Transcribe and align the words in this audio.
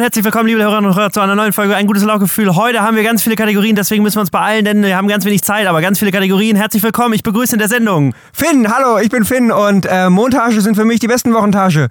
und 0.00 0.04
herzlich 0.04 0.24
willkommen, 0.24 0.46
liebe 0.46 0.62
Hörerinnen 0.62 0.88
und 0.88 0.96
Hörer, 0.96 1.12
zu 1.12 1.20
einer 1.20 1.34
neuen 1.34 1.52
Folge 1.52 1.76
Ein 1.76 1.86
gutes 1.86 2.02
Lauchgefühl. 2.04 2.56
Heute 2.56 2.80
haben 2.80 2.96
wir 2.96 3.02
ganz 3.02 3.22
viele 3.22 3.36
Kategorien, 3.36 3.76
deswegen 3.76 4.02
müssen 4.02 4.16
wir 4.16 4.22
uns 4.22 4.30
beeilen, 4.30 4.64
denn 4.64 4.82
wir 4.82 4.96
haben 4.96 5.08
ganz 5.08 5.26
wenig 5.26 5.42
Zeit, 5.42 5.66
aber 5.66 5.82
ganz 5.82 5.98
viele 5.98 6.10
Kategorien. 6.10 6.56
Herzlich 6.56 6.82
willkommen, 6.82 7.12
ich 7.12 7.22
begrüße 7.22 7.52
in 7.52 7.58
der 7.58 7.68
Sendung. 7.68 8.14
Finn, 8.32 8.72
hallo, 8.74 8.96
ich 8.96 9.10
bin 9.10 9.26
Finn 9.26 9.52
und 9.52 9.84
äh, 9.84 10.08
Montage 10.08 10.62
sind 10.62 10.74
für 10.74 10.86
mich 10.86 11.00
die 11.00 11.06
besten 11.06 11.34
Wochentage. 11.34 11.90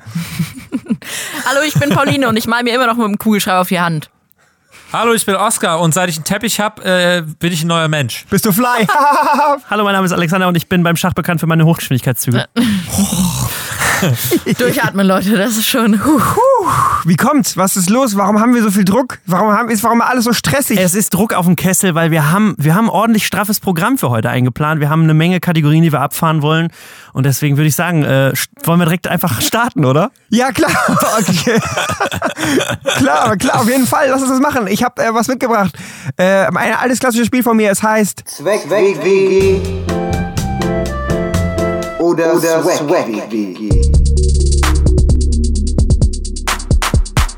hallo, 1.46 1.60
ich 1.68 1.76
bin 1.76 1.92
Pauline 1.92 2.28
und 2.28 2.36
ich 2.36 2.48
mal 2.48 2.64
mir 2.64 2.74
immer 2.74 2.88
noch 2.88 2.98
mit 2.98 3.06
dem 3.06 3.20
Kugelschreiber 3.20 3.62
auf 3.62 3.68
die 3.68 3.80
Hand. 3.80 4.10
Hallo, 4.92 5.14
ich 5.14 5.24
bin 5.24 5.36
Oskar 5.36 5.80
und 5.80 5.94
seit 5.94 6.10
ich 6.10 6.16
einen 6.16 6.26
Teppich 6.26 6.60
habe, 6.60 6.84
äh, 6.84 7.22
bin 7.38 7.54
ich 7.54 7.64
ein 7.64 7.68
neuer 7.68 7.90
Mensch. 7.90 8.26
Bist 8.32 8.44
du 8.44 8.52
Fly? 8.52 8.88
Hallo, 9.70 9.84
mein 9.84 9.94
Name 9.94 10.08
ist 10.08 10.14
Alexander 10.14 10.48
und 10.48 10.58
ich 10.58 10.68
bin 10.68 10.82
beim 10.82 10.96
Schach 10.96 11.14
bekannt 11.14 11.42
für 11.42 11.48
meine 11.48 11.64
Hochgeschwindigkeitszüge. 11.64 12.46
Durchatmen, 14.58 15.06
Leute, 15.06 15.38
das 15.38 15.58
ist 15.58 15.68
schon. 15.68 16.04
Huh. 16.06 16.22
Wie 17.06 17.16
kommt's? 17.16 17.58
Was 17.58 17.78
ist 17.78 17.90
los? 17.90 18.16
Warum 18.16 18.40
haben 18.40 18.54
wir 18.54 18.62
so 18.62 18.72
viel 18.72 18.86
Druck? 18.86 19.20
Warum 19.26 19.52
haben, 19.52 19.70
ist 19.70 19.84
warum 19.84 20.02
alles 20.02 20.26
so 20.26 20.34
stressig? 20.34 20.80
Es 20.80 20.96
ist 20.96 21.14
Druck 21.14 21.34
auf 21.34 21.46
dem 21.46 21.56
Kessel, 21.56 21.96
weil 21.96 22.12
wir 22.12 22.32
haben, 22.32 22.56
wir 22.58 22.76
haben 22.76 22.90
ordentlich 22.90 23.26
straffes 23.26 23.60
Programm 23.60 23.98
für 23.98 24.10
heute 24.10 24.30
eingeplant. 24.30 24.80
Wir 24.80 24.90
haben 24.90 25.04
eine 25.04 25.14
Menge 25.14 25.40
Kategorien, 25.40 25.84
die 25.84 25.92
wir 25.92 26.02
abfahren 26.02 26.42
wollen. 26.42 26.70
Und 27.14 27.26
deswegen 27.26 27.58
würde 27.58 27.68
ich 27.68 27.76
sagen, 27.76 28.04
äh, 28.04 28.34
wollen 28.64 28.80
wir 28.80 28.86
direkt 28.86 29.08
einfach 29.08 29.42
starten, 29.42 29.86
oder? 29.86 30.12
Ja, 30.30 30.52
klar. 30.52 30.72
Okay. 31.20 31.60
klar, 32.98 33.36
klar, 33.38 33.62
auf 33.62 33.68
jeden 33.68 33.86
Fall. 33.86 34.10
Lass 34.10 34.22
uns 34.22 34.30
das 34.32 34.40
machen. 34.40 34.68
Ich 34.68 34.84
habe 34.84 35.02
äh, 35.02 35.14
was 35.14 35.28
mitgebracht. 35.28 35.74
Äh, 36.18 36.46
ein 36.46 36.58
altes 36.58 37.00
klassisches 37.00 37.28
Spiel 37.28 37.44
von 37.44 37.58
mir. 37.58 37.72
Es 37.72 37.84
heißt 37.84 38.24
Zweck 38.26 38.70
WG 38.70 39.99
oder, 42.10 42.36
oder 42.36 42.64
Swag 42.64 43.08
WG. 43.30 43.70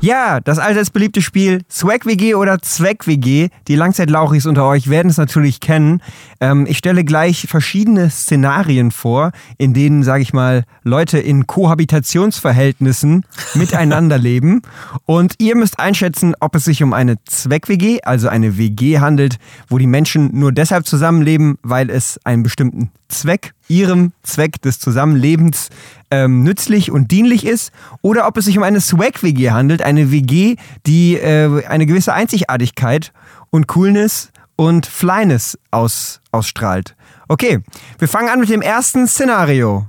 Ja, 0.00 0.40
das 0.40 0.58
allseits 0.58 0.90
beliebte 0.90 1.22
Spiel 1.22 1.60
Swag 1.70 2.06
WG 2.06 2.34
oder 2.34 2.60
Zweck 2.60 3.06
WG. 3.06 3.50
Die 3.68 3.76
Langzeitlauchis 3.76 4.46
unter 4.46 4.64
euch 4.66 4.90
werden 4.90 5.08
es 5.08 5.16
natürlich 5.16 5.60
kennen. 5.60 6.02
Ähm, 6.40 6.66
ich 6.66 6.78
stelle 6.78 7.04
gleich 7.04 7.46
verschiedene 7.48 8.10
Szenarien 8.10 8.90
vor, 8.90 9.30
in 9.58 9.74
denen, 9.74 10.02
sage 10.02 10.22
ich 10.22 10.32
mal, 10.32 10.64
Leute 10.82 11.20
in 11.20 11.46
Kohabitationsverhältnissen 11.46 13.24
miteinander 13.54 14.18
leben. 14.18 14.62
Und 15.06 15.34
ihr 15.38 15.54
müsst 15.54 15.78
einschätzen, 15.78 16.34
ob 16.40 16.56
es 16.56 16.64
sich 16.64 16.82
um 16.82 16.94
eine 16.94 17.22
Zweck 17.26 17.68
WG, 17.68 18.00
also 18.02 18.26
eine 18.26 18.58
WG 18.58 18.98
handelt, 18.98 19.36
wo 19.68 19.78
die 19.78 19.86
Menschen 19.86 20.36
nur 20.36 20.50
deshalb 20.50 20.84
zusammenleben, 20.84 21.58
weil 21.62 21.90
es 21.90 22.18
einen 22.24 22.42
bestimmten 22.42 22.90
Zweck, 23.08 23.52
ihrem 23.72 24.12
Zweck 24.22 24.60
des 24.60 24.78
Zusammenlebens 24.78 25.70
ähm, 26.10 26.42
nützlich 26.42 26.90
und 26.90 27.10
dienlich 27.10 27.46
ist, 27.46 27.72
oder 28.02 28.26
ob 28.28 28.36
es 28.36 28.44
sich 28.44 28.58
um 28.58 28.62
eine 28.62 28.80
Swag-WG 28.80 29.50
handelt, 29.50 29.82
eine 29.82 30.12
WG, 30.12 30.56
die 30.86 31.16
äh, 31.16 31.64
eine 31.66 31.86
gewisse 31.86 32.12
Einzigartigkeit 32.12 33.12
und 33.50 33.66
Coolness 33.66 34.30
und 34.56 34.86
Flyness 34.86 35.58
aus, 35.70 36.20
ausstrahlt. 36.30 36.94
Okay, 37.28 37.60
wir 37.98 38.08
fangen 38.08 38.28
an 38.28 38.40
mit 38.40 38.50
dem 38.50 38.62
ersten 38.62 39.08
Szenario. 39.08 39.86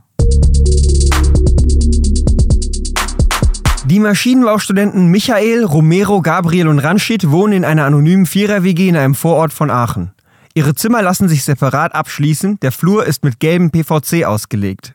Die 3.86 4.00
Maschinenbaustudenten 4.00 5.08
Michael, 5.08 5.66
Romero, 5.66 6.22
Gabriel 6.22 6.70
und 6.70 6.80
Ranschid 6.80 7.30
wohnen 7.30 7.52
in 7.53 7.66
einer 7.66 7.84
anonymen 7.84 8.25
Vierer-WG 8.25 8.88
in 8.88 8.95
einem 8.95 9.14
Vorort 9.14 9.52
von 9.52 9.70
Aachen. 9.70 10.14
Ihre 10.56 10.76
Zimmer 10.76 11.02
lassen 11.02 11.28
sich 11.28 11.44
separat 11.44 11.96
abschließen, 11.96 12.59
der 12.59 12.72
Flur 12.72 13.06
ist 13.06 13.23
mit 13.23 13.40
gelbem 13.40 13.72
PVC 13.72 14.25
ausgelegt. 14.25 14.94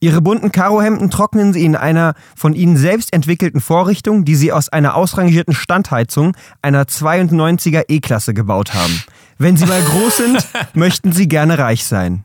Ihre 0.00 0.20
bunten 0.20 0.52
Karohemden 0.52 1.10
trocknen 1.10 1.52
sie 1.52 1.64
in 1.64 1.76
einer 1.76 2.14
von 2.36 2.54
ihnen 2.54 2.76
selbst 2.76 3.12
entwickelten 3.12 3.60
Vorrichtung, 3.60 4.24
die 4.24 4.36
sie 4.36 4.52
aus 4.52 4.68
einer 4.68 4.94
ausrangierten 4.94 5.54
Standheizung 5.54 6.36
einer 6.62 6.84
92er 6.84 7.84
E-Klasse 7.88 8.34
gebaut 8.34 8.74
haben. 8.74 9.02
Wenn 9.38 9.56
sie 9.56 9.66
mal 9.66 9.82
groß 9.82 10.16
sind, 10.16 10.46
möchten 10.74 11.12
sie 11.12 11.28
gerne 11.28 11.58
reich 11.58 11.84
sein. 11.84 12.24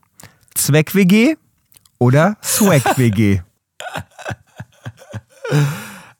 Zweck-WG 0.56 1.36
oder 1.98 2.38
Swag-WG? 2.44 3.42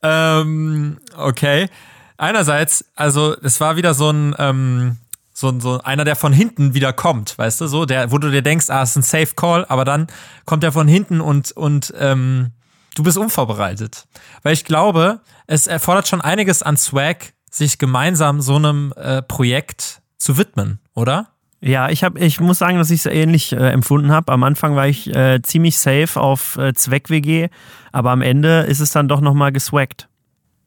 ähm, 0.04 0.98
okay. 1.18 1.70
Einerseits, 2.18 2.86
also 2.96 3.36
es 3.42 3.60
war 3.60 3.76
wieder 3.76 3.94
so 3.94 4.10
ein 4.10 4.36
ähm, 4.40 4.98
so, 5.34 5.60
so 5.60 5.80
einer, 5.82 6.06
der 6.06 6.16
von 6.16 6.32
hinten 6.32 6.74
wieder 6.74 6.94
kommt, 6.94 7.38
weißt 7.38 7.62
du, 7.62 7.68
so, 7.68 7.86
der, 7.86 8.12
wo 8.12 8.20
du 8.20 8.30
dir 8.30 8.44
denkst, 8.44 8.70
ah, 8.70 8.84
ist 8.84 8.96
ein 8.96 9.02
Safe 9.02 9.34
Call, 9.36 9.66
aber 9.68 9.84
dann 9.84 10.08
kommt 10.46 10.64
er 10.64 10.72
von 10.72 10.88
hinten 10.88 11.22
und, 11.22 11.52
und 11.52 11.94
ähm, 11.98 12.52
du 12.96 13.04
bist 13.04 13.18
unvorbereitet. 13.18 14.06
Weil 14.44 14.54
ich 14.54 14.64
glaube, 14.64 15.22
es 15.48 15.68
erfordert 15.68 16.08
schon 16.08 16.22
einiges 16.22 16.62
an 16.62 16.78
Swag, 16.78 17.34
sich 17.50 17.78
gemeinsam 17.80 18.42
so 18.42 18.56
einem 18.56 18.94
äh, 18.96 19.22
Projekt 19.22 20.02
zu 20.18 20.38
widmen, 20.38 20.80
oder? 20.94 21.30
Ja, 21.62 21.90
ich 21.90 22.04
habe, 22.04 22.20
ich 22.20 22.40
muss 22.40 22.58
sagen, 22.60 22.78
dass 22.78 22.92
ich 22.92 23.00
es 23.00 23.06
ähnlich 23.06 23.54
äh, 23.54 23.70
empfunden 23.70 24.12
habe. 24.12 24.34
Am 24.34 24.44
Anfang 24.44 24.76
war 24.76 24.88
ich 24.88 25.14
äh, 25.16 25.42
ziemlich 25.42 25.78
safe 25.78 26.20
auf 26.20 26.58
äh, 26.58 26.74
Zweck-WG, 26.74 27.48
aber 27.92 28.12
am 28.12 28.22
Ende 28.22 28.62
ist 28.62 28.82
es 28.82 28.92
dann 28.92 29.08
doch 29.08 29.22
nochmal 29.22 29.52
geswaggt. 29.54 30.10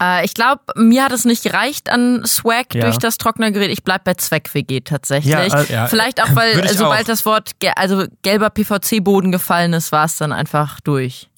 Äh, 0.01 0.25
ich 0.25 0.33
glaube, 0.33 0.61
mir 0.75 1.03
hat 1.05 1.11
es 1.11 1.25
nicht 1.25 1.43
gereicht 1.43 1.89
an 1.89 2.23
Swag 2.25 2.73
ja. 2.73 2.81
durch 2.81 2.97
das 2.97 3.17
Trocknergerät. 3.17 3.71
Ich 3.71 3.83
bleib 3.83 4.03
bei 4.03 4.13
Zweck-WG 4.13 4.81
tatsächlich. 4.81 5.33
Ja, 5.33 5.41
äh, 5.41 5.71
ja. 5.71 5.87
Vielleicht 5.87 6.21
auch, 6.21 6.29
weil 6.35 6.67
sobald 6.69 7.01
auch. 7.01 7.07
das 7.07 7.25
Wort, 7.25 7.51
also 7.75 8.05
gelber 8.21 8.49
PVC-Boden 8.49 9.31
gefallen 9.31 9.73
ist, 9.73 9.91
war 9.91 10.05
es 10.05 10.17
dann 10.17 10.31
einfach 10.31 10.79
durch. 10.81 11.29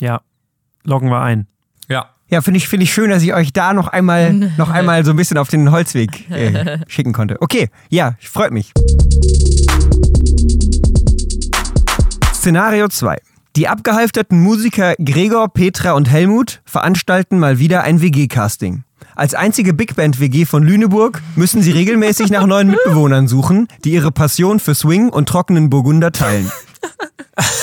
Ja, 0.00 0.20
loggen 0.84 1.08
wir 1.10 1.20
ein. 1.20 1.46
Ja. 1.88 2.10
Ja, 2.28 2.40
finde 2.40 2.56
ich, 2.56 2.66
finde 2.66 2.84
ich 2.84 2.92
schön, 2.94 3.10
dass 3.10 3.22
ich 3.22 3.34
euch 3.34 3.52
da 3.52 3.74
noch 3.74 3.88
einmal, 3.88 4.32
noch 4.56 4.70
einmal 4.70 5.04
so 5.04 5.10
ein 5.10 5.16
bisschen 5.16 5.36
auf 5.36 5.48
den 5.48 5.70
Holzweg 5.70 6.30
äh, 6.30 6.78
schicken 6.86 7.12
konnte. 7.12 7.36
Okay, 7.40 7.68
ja, 7.90 8.14
freut 8.20 8.52
mich. 8.52 8.72
Szenario 12.32 12.88
2. 12.88 13.18
Die 13.54 13.68
abgehalfterten 13.68 14.40
Musiker 14.40 14.94
Gregor, 14.98 15.50
Petra 15.50 15.92
und 15.92 16.08
Helmut 16.10 16.62
veranstalten 16.64 17.38
mal 17.38 17.58
wieder 17.58 17.82
ein 17.82 18.00
WG-Casting. 18.00 18.84
Als 19.14 19.34
einzige 19.34 19.74
Big 19.74 19.94
Band 19.94 20.20
WG 20.20 20.46
von 20.46 20.62
Lüneburg 20.62 21.20
müssen 21.36 21.60
sie 21.60 21.72
regelmäßig 21.72 22.30
nach 22.30 22.46
neuen 22.46 22.70
Mitbewohnern 22.70 23.28
suchen, 23.28 23.68
die 23.84 23.92
ihre 23.92 24.10
Passion 24.10 24.58
für 24.58 24.74
Swing 24.74 25.10
und 25.10 25.28
trockenen 25.28 25.68
Burgunder 25.68 26.12
teilen. 26.12 26.50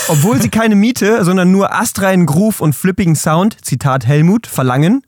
Obwohl 0.08 0.40
sie 0.40 0.50
keine 0.50 0.76
Miete, 0.76 1.26
sondern 1.26 1.52
nur 1.52 1.74
astreinen 1.74 2.28
Groove 2.28 2.62
und 2.62 2.76
flippigen 2.76 3.16
Sound, 3.16 3.58
Zitat 3.66 4.06
Helmut, 4.06 4.46
verlangen, 4.46 5.02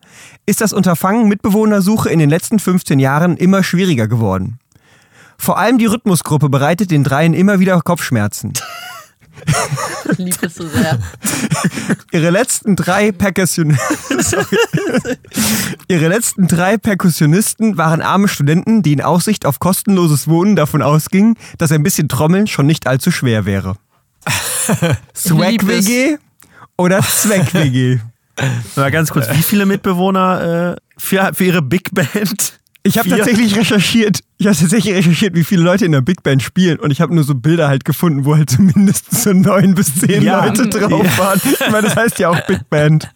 ist 0.47 0.61
das 0.61 0.73
Unterfangen 0.73 1.27
Mitbewohnersuche 1.27 2.09
in 2.09 2.17
den 2.17 2.29
letzten 2.31 2.57
15 2.57 2.97
Jahren 2.97 3.37
immer 3.37 3.61
schwieriger 3.61 4.07
geworden. 4.07 4.57
Vor 5.37 5.59
allem 5.59 5.77
die 5.77 5.85
Rhythmusgruppe 5.85 6.49
bereitet 6.49 6.89
den 6.89 7.03
Dreien 7.03 7.35
immer 7.35 7.59
wieder 7.59 7.79
Kopfschmerzen. 7.81 8.53
Ich 10.11 10.17
liebe 10.17 10.45
es 10.45 10.55
so 10.55 10.67
sehr. 10.67 10.99
Ihre 12.11 12.29
letzten 12.29 12.75
drei 12.75 13.11
Perkussionisten, 13.11 13.77
ihre 15.87 16.07
letzten 16.07 16.47
drei 16.47 16.77
Perkussionisten 16.77 17.77
waren 17.77 18.01
arme 18.01 18.27
Studenten, 18.27 18.81
die 18.83 18.93
in 18.93 19.01
Aussicht 19.01 19.45
auf 19.45 19.59
kostenloses 19.59 20.27
Wohnen 20.27 20.55
davon 20.55 20.81
ausgingen, 20.81 21.35
dass 21.57 21.71
ein 21.71 21.83
bisschen 21.83 22.09
Trommeln 22.09 22.47
schon 22.47 22.65
nicht 22.65 22.87
allzu 22.87 23.11
schwer 23.11 23.45
wäre. 23.45 23.75
Swag 25.15 25.65
WG 25.67 26.17
oder 26.77 27.01
Zweck 27.01 27.53
WG? 27.53 27.99
Mal 28.75 28.91
ganz 28.91 29.11
kurz, 29.11 29.29
wie 29.31 29.43
viele 29.43 29.65
Mitbewohner 29.65 30.75
äh, 30.75 30.81
für, 30.97 31.31
für 31.33 31.43
ihre 31.45 31.61
Big 31.61 31.93
Band? 31.93 32.60
Ich 32.83 32.97
habe 32.97 33.09
tatsächlich 33.09 33.55
recherchiert. 33.55 34.19
Ich 34.37 34.47
habe 34.47 34.57
tatsächlich 34.57 34.95
recherchiert, 34.95 35.35
wie 35.35 35.43
viele 35.43 35.61
Leute 35.61 35.85
in 35.85 35.91
der 35.91 36.01
Big 36.01 36.23
Band 36.23 36.41
spielen 36.41 36.79
und 36.79 36.89
ich 36.89 36.99
habe 36.99 37.13
nur 37.13 37.23
so 37.23 37.35
Bilder 37.35 37.67
halt 37.67 37.85
gefunden, 37.85 38.25
wo 38.25 38.35
halt 38.35 38.49
zumindest 38.49 39.11
so 39.23 39.33
neun 39.33 39.75
bis 39.75 39.99
zehn 39.99 40.23
ja, 40.23 40.45
Leute 40.45 40.67
drauf 40.67 41.05
ja. 41.05 41.17
waren. 41.17 41.41
Ich 41.43 41.69
meine, 41.69 41.87
das 41.87 41.95
heißt 41.95 42.19
ja 42.19 42.29
auch 42.29 42.41
Big 42.47 42.67
Band. 42.69 43.11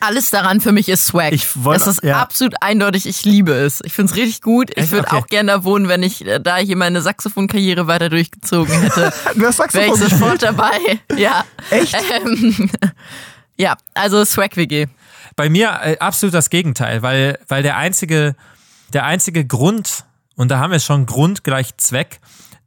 Alles 0.00 0.30
daran 0.30 0.60
für 0.60 0.70
mich 0.70 0.88
ist 0.90 1.06
Swag. 1.06 1.32
Ich 1.32 1.64
wollt, 1.64 1.80
das 1.80 1.86
ist 1.86 2.04
ja. 2.04 2.20
absolut 2.20 2.54
eindeutig. 2.60 3.06
Ich 3.06 3.24
liebe 3.24 3.52
es. 3.52 3.80
Ich 3.84 3.94
finde 3.94 4.12
es 4.12 4.18
richtig 4.18 4.42
gut. 4.42 4.70
Ich 4.76 4.90
würde 4.90 5.06
okay. 5.08 5.16
auch 5.16 5.26
gerne 5.28 5.52
da 5.52 5.64
wohnen, 5.64 5.88
wenn 5.88 6.02
ich 6.02 6.26
äh, 6.26 6.40
da 6.40 6.58
hier 6.58 6.76
meine 6.76 7.00
Saxophonkarriere 7.00 7.86
weiter 7.86 8.10
durchgezogen 8.10 8.82
hätte. 8.82 9.12
du 9.34 9.46
hast 9.46 9.56
Saxophon 9.56 9.86
Wäre 9.86 9.94
ich 9.94 10.10
sofort 10.10 10.42
dabei. 10.42 10.78
Ja. 11.16 11.44
Echt? 11.70 11.96
Ähm, 12.14 12.70
ja, 13.56 13.76
also 13.94 14.24
Swag 14.26 14.56
WG. 14.56 14.88
Bei 15.36 15.48
mir 15.48 15.80
äh, 15.82 15.98
absolut 15.98 16.34
das 16.34 16.50
Gegenteil, 16.50 17.02
weil, 17.02 17.38
weil 17.48 17.62
der 17.62 17.76
einzige, 17.76 18.36
der 18.92 19.04
einzige 19.04 19.44
Grund, 19.46 20.04
und 20.36 20.50
da 20.50 20.58
haben 20.58 20.72
wir 20.72 20.80
schon 20.80 21.06
Grund 21.06 21.44
gleich 21.44 21.76
Zweck, 21.76 22.20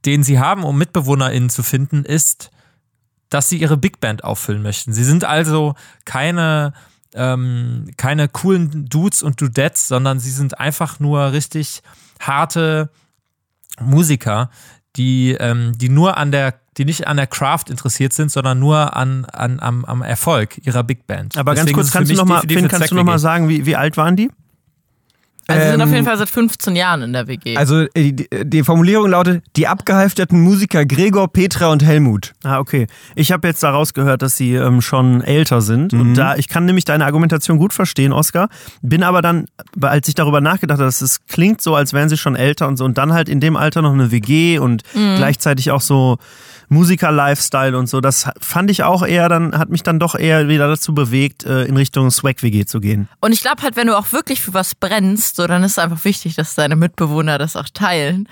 den 0.05 0.23
sie 0.23 0.39
haben, 0.39 0.63
um 0.63 0.77
MitbewohnerInnen 0.77 1.49
zu 1.49 1.63
finden, 1.63 2.03
ist, 2.03 2.51
dass 3.29 3.49
sie 3.49 3.57
ihre 3.57 3.77
Big 3.77 3.99
Band 3.99 4.23
auffüllen 4.23 4.61
möchten. 4.61 4.93
Sie 4.93 5.03
sind 5.03 5.25
also 5.25 5.75
keine, 6.05 6.73
ähm, 7.13 7.89
keine 7.97 8.29
coolen 8.29 8.85
Dudes 8.85 9.21
und 9.23 9.41
Dudettes, 9.41 9.87
sondern 9.87 10.19
sie 10.19 10.31
sind 10.31 10.59
einfach 10.59 10.99
nur 10.99 11.33
richtig 11.33 11.81
harte 12.19 12.89
Musiker, 13.79 14.49
die, 14.95 15.31
ähm, 15.33 15.77
die 15.77 15.89
nur 15.89 16.17
an 16.17 16.31
der 16.31 16.59
die 16.77 16.85
nicht 16.85 17.07
an 17.07 17.17
der 17.17 17.27
Craft 17.27 17.65
interessiert 17.69 18.13
sind, 18.13 18.31
sondern 18.31 18.59
nur 18.59 18.95
an, 18.95 19.25
an 19.25 19.59
am, 19.59 19.85
am 19.85 20.01
Erfolg 20.01 20.57
ihrer 20.65 20.83
Big 20.83 21.07
Band. 21.07 21.37
Aber 21.37 21.53
Deswegen 21.53 21.75
ganz 21.75 21.87
kurz, 21.87 21.93
kannst 21.93 22.11
du 22.11 22.15
nochmal 22.15 22.41
kannst 22.67 22.91
du 22.91 22.95
noch 22.95 23.03
mal 23.03 23.19
sagen, 23.19 23.49
wie, 23.49 23.65
wie 23.65 23.75
alt 23.75 23.97
waren 23.97 24.15
die? 24.15 24.29
Also 25.49 25.63
sie 25.63 25.71
sind 25.71 25.81
auf 25.81 25.87
jeden 25.87 25.99
ähm, 25.99 26.05
Fall 26.05 26.17
seit 26.17 26.29
15 26.29 26.75
Jahren 26.75 27.01
in 27.03 27.13
der 27.13 27.27
WG. 27.27 27.55
Also 27.55 27.85
äh, 27.93 28.11
die, 28.11 28.27
die 28.43 28.63
Formulierung 28.63 29.09
lautet, 29.09 29.43
die 29.55 29.67
abgehalfterten 29.67 30.39
Musiker 30.41 30.85
Gregor, 30.85 31.31
Petra 31.31 31.71
und 31.71 31.83
Helmut. 31.83 32.33
Ah, 32.43 32.59
okay. 32.59 32.87
Ich 33.15 33.31
habe 33.31 33.47
jetzt 33.47 33.63
daraus 33.63 33.93
gehört, 33.93 34.21
dass 34.21 34.35
sie 34.35 34.55
ähm, 34.55 34.81
schon 34.81 35.21
älter 35.21 35.61
sind. 35.61 35.93
Mhm. 35.93 36.01
Und 36.01 36.13
da, 36.15 36.35
ich 36.35 36.49
kann 36.49 36.65
nämlich 36.65 36.83
deine 36.83 37.05
Argumentation 37.05 37.57
gut 37.57 37.71
verstehen, 37.71 38.11
Oskar. 38.11 38.49
Bin 38.81 39.03
aber 39.03 39.21
dann, 39.21 39.45
als 39.79 40.09
ich 40.09 40.15
darüber 40.15 40.41
nachgedacht 40.41 40.79
habe, 40.79 40.87
dass 40.87 40.99
es 40.99 41.25
klingt 41.27 41.61
so, 41.61 41.75
als 41.75 41.93
wären 41.93 42.09
sie 42.09 42.17
schon 42.17 42.35
älter 42.35 42.67
und 42.67 42.75
so, 42.75 42.83
und 42.83 42.97
dann 42.97 43.13
halt 43.13 43.29
in 43.29 43.39
dem 43.39 43.55
Alter 43.55 43.81
noch 43.81 43.93
eine 43.93 44.11
WG 44.11 44.59
und 44.59 44.83
mhm. 44.93 45.15
gleichzeitig 45.15 45.71
auch 45.71 45.81
so 45.81 46.17
Musiker-Lifestyle 46.69 47.77
und 47.77 47.87
so. 47.87 48.01
Das 48.01 48.29
fand 48.39 48.69
ich 48.69 48.83
auch 48.83 49.05
eher, 49.05 49.29
dann 49.29 49.57
hat 49.57 49.69
mich 49.69 49.83
dann 49.83 49.99
doch 49.99 50.15
eher 50.15 50.47
wieder 50.47 50.67
dazu 50.67 50.93
bewegt, 50.93 51.45
äh, 51.45 51.63
in 51.63 51.77
Richtung 51.77 52.11
Swag-WG 52.11 52.65
zu 52.65 52.79
gehen. 52.79 53.07
Und 53.21 53.31
ich 53.31 53.41
glaube 53.41 53.61
halt, 53.61 53.75
wenn 53.75 53.87
du 53.87 53.97
auch 53.97 54.11
wirklich 54.11 54.41
für 54.41 54.53
was 54.53 54.75
brennst, 54.75 55.37
so, 55.37 55.47
dann 55.47 55.63
ist 55.63 55.73
es 55.73 55.79
einfach 55.79 56.03
wichtig, 56.03 56.35
dass 56.35 56.55
deine 56.55 56.75
Mitbewohner 56.75 57.37
das 57.37 57.55
auch 57.55 57.69
teilen. 57.73 58.27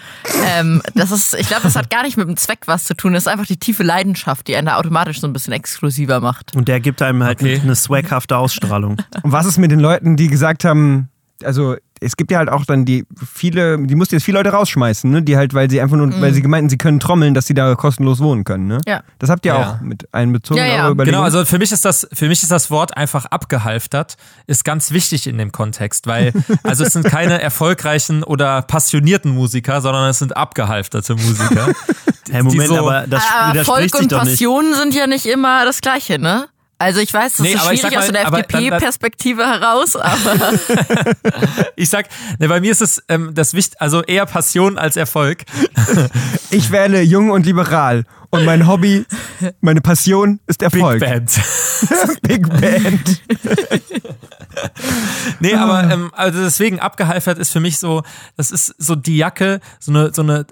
ähm, 0.47 0.81
das 0.95 1.11
ist, 1.11 1.33
ich 1.35 1.47
glaube, 1.47 1.63
das 1.63 1.75
hat 1.75 1.89
gar 1.89 2.03
nicht 2.03 2.17
mit 2.17 2.27
dem 2.27 2.37
Zweck 2.37 2.59
was 2.65 2.85
zu 2.85 2.95
tun. 2.95 3.13
Das 3.13 3.23
ist 3.23 3.27
einfach 3.27 3.45
die 3.45 3.57
tiefe 3.57 3.83
Leidenschaft, 3.83 4.47
die 4.47 4.55
einen 4.55 4.67
da 4.67 4.77
automatisch 4.77 5.21
so 5.21 5.27
ein 5.27 5.33
bisschen 5.33 5.53
exklusiver 5.53 6.19
macht. 6.19 6.55
Und 6.55 6.67
der 6.67 6.79
gibt 6.79 7.01
einem 7.01 7.23
halt 7.23 7.41
okay. 7.41 7.59
eine 7.61 7.75
swaghafte 7.75 8.37
Ausstrahlung. 8.37 8.97
Und 9.23 9.31
was 9.31 9.45
ist 9.45 9.57
mit 9.57 9.71
den 9.71 9.79
Leuten, 9.79 10.17
die 10.17 10.27
gesagt 10.27 10.65
haben, 10.65 11.09
also 11.43 11.75
es 12.01 12.17
gibt 12.17 12.31
ja 12.31 12.39
halt 12.39 12.49
auch 12.49 12.65
dann 12.65 12.85
die 12.85 13.05
viele, 13.33 13.77
die 13.85 13.95
mussten 13.95 14.15
jetzt 14.15 14.23
viele 14.23 14.37
Leute 14.37 14.49
rausschmeißen, 14.49 15.09
ne? 15.09 15.21
Die 15.21 15.37
halt, 15.37 15.53
weil 15.53 15.69
sie 15.69 15.81
einfach 15.81 15.97
nur, 15.97 16.07
mhm. 16.07 16.21
weil 16.21 16.33
sie 16.33 16.41
gemeinten, 16.41 16.69
sie 16.69 16.77
können 16.77 16.99
trommeln, 16.99 17.33
dass 17.33 17.45
sie 17.45 17.53
da 17.53 17.75
kostenlos 17.75 18.19
wohnen 18.19 18.43
können, 18.43 18.67
ne? 18.67 18.79
Ja. 18.85 19.03
Das 19.19 19.29
habt 19.29 19.45
ihr 19.45 19.53
ja. 19.53 19.73
auch 19.77 19.81
mit 19.81 20.13
einbezogen. 20.13 20.59
Ja, 20.59 20.65
ja. 20.67 20.93
Genau, 20.93 21.21
also 21.21 21.45
für 21.45 21.57
mich 21.57 21.71
ist 21.71 21.85
das, 21.85 22.07
für 22.11 22.27
mich 22.27 22.43
ist 22.43 22.51
das 22.51 22.69
Wort 22.69 22.97
einfach 22.97 23.25
abgehalftert, 23.25 24.17
ist 24.47 24.65
ganz 24.65 24.91
wichtig 24.91 25.27
in 25.27 25.37
dem 25.37 25.51
Kontext, 25.51 26.07
weil, 26.07 26.33
also 26.63 26.83
es 26.83 26.93
sind 26.93 27.05
keine 27.05 27.41
erfolgreichen 27.41 28.23
oder 28.23 28.61
passionierten 28.61 29.31
Musiker, 29.31 29.81
sondern 29.81 30.09
es 30.09 30.19
sind 30.19 30.35
abgehalfterte 30.35 31.15
Musiker. 31.15 31.69
Hey, 32.31 32.41
Moment, 32.41 32.67
so, 32.67 32.77
aber 32.77 33.05
das 33.05 33.23
aber 33.31 33.59
Erfolg 33.59 33.93
und 33.93 34.09
Passion 34.09 34.73
sind 34.73 34.95
ja 34.95 35.05
nicht 35.05 35.27
immer 35.27 35.63
das 35.63 35.79
Gleiche, 35.79 36.17
ne? 36.17 36.47
Also 36.77 36.99
ich 36.99 37.13
weiß, 37.13 37.33
das 37.33 37.41
nee, 37.41 37.53
ist 37.53 37.63
schwierig 37.63 37.83
mal, 37.83 37.99
aus 37.99 38.07
der 38.07 38.21
FDP-Perspektive 38.25 39.45
heraus, 39.45 39.95
aber 39.95 40.53
ich 41.77 41.89
sag, 41.89 42.07
ne, 42.37 42.49
bei 42.49 42.59
mir 42.59 42.71
ist 42.71 42.81
es 42.81 43.01
ähm, 43.07 43.33
das 43.33 43.53
Wicht, 43.53 43.79
also 43.79 44.03
eher 44.03 44.25
Passion 44.25 44.77
als 44.77 44.97
Erfolg. 44.97 45.43
ich 46.49 46.71
wähle 46.71 47.01
jung 47.01 47.31
und 47.31 47.45
liberal 47.45 48.03
und 48.29 48.43
mein 48.43 48.67
Hobby, 48.67 49.05
meine 49.61 49.79
Passion 49.79 50.41
ist 50.47 50.61
Erfolg. 50.61 50.99
Big 50.99 51.09
Band. 51.09 51.41
Big 52.21 52.49
Band. 52.49 53.21
nee, 55.39 55.53
aber 55.53 55.89
ähm, 55.89 56.11
also 56.13 56.43
deswegen 56.43 56.81
abgehalfert 56.81 57.39
ist 57.39 57.51
für 57.51 57.61
mich 57.61 57.79
so, 57.79 58.03
das 58.35 58.51
ist 58.51 58.75
so 58.77 58.95
die 58.95 59.15
Jacke, 59.15 59.61
so 59.79 59.93
eine 59.93 60.13
so 60.13 60.23
eine 60.23 60.45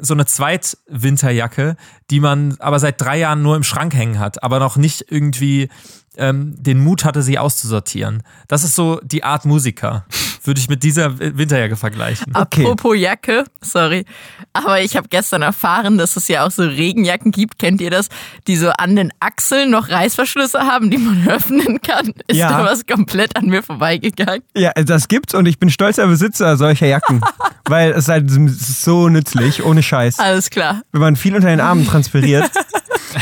so 0.00 0.14
eine 0.14 0.26
Zweitwinterjacke, 0.26 1.76
die 2.10 2.20
man 2.20 2.56
aber 2.60 2.78
seit 2.78 3.00
drei 3.00 3.18
Jahren 3.18 3.42
nur 3.42 3.56
im 3.56 3.62
Schrank 3.62 3.94
hängen 3.94 4.18
hat, 4.18 4.42
aber 4.42 4.58
noch 4.58 4.76
nicht 4.76 5.06
irgendwie 5.10 5.68
ähm, 6.16 6.54
den 6.58 6.82
Mut 6.82 7.04
hatte, 7.04 7.22
sie 7.22 7.38
auszusortieren. 7.38 8.22
Das 8.48 8.64
ist 8.64 8.74
so 8.74 9.00
die 9.02 9.24
Art 9.24 9.44
Musiker. 9.44 10.04
Würde 10.42 10.58
ich 10.58 10.68
mit 10.68 10.82
dieser 10.82 11.18
Winterjacke 11.18 11.76
vergleichen. 11.76 12.32
Okay. 12.34 12.62
Apropos 12.62 12.96
Jacke, 12.96 13.44
sorry. 13.60 14.06
Aber 14.54 14.80
ich 14.80 14.96
habe 14.96 15.08
gestern 15.08 15.42
erfahren, 15.42 15.98
dass 15.98 16.16
es 16.16 16.28
ja 16.28 16.46
auch 16.46 16.50
so 16.50 16.62
Regenjacken 16.62 17.30
gibt. 17.30 17.58
Kennt 17.58 17.80
ihr 17.80 17.90
das? 17.90 18.08
Die 18.46 18.56
so 18.56 18.70
an 18.70 18.96
den 18.96 19.12
Achseln 19.20 19.70
noch 19.70 19.90
Reißverschlüsse 19.90 20.60
haben, 20.60 20.90
die 20.90 20.98
man 20.98 21.28
öffnen 21.28 21.80
kann. 21.82 22.14
Ist 22.26 22.38
ja. 22.38 22.48
da 22.48 22.64
was 22.64 22.86
komplett 22.86 23.36
an 23.36 23.46
mir 23.46 23.62
vorbeigegangen? 23.62 24.42
Ja, 24.56 24.72
das 24.72 25.08
gibt's 25.08 25.34
und 25.34 25.46
ich 25.46 25.58
bin 25.58 25.68
stolzer 25.68 26.06
Besitzer 26.06 26.56
solcher 26.56 26.86
Jacken. 26.86 27.20
weil 27.70 27.92
es 27.92 28.08
halt 28.08 28.30
so 28.30 29.08
nützlich, 29.08 29.64
ohne 29.64 29.82
Scheiß. 29.82 30.18
Alles 30.18 30.50
klar. 30.50 30.82
Wenn 30.92 31.00
man 31.00 31.16
viel 31.16 31.34
unter 31.34 31.48
den 31.48 31.60
Armen 31.60 31.86
transpiriert. 31.86 32.50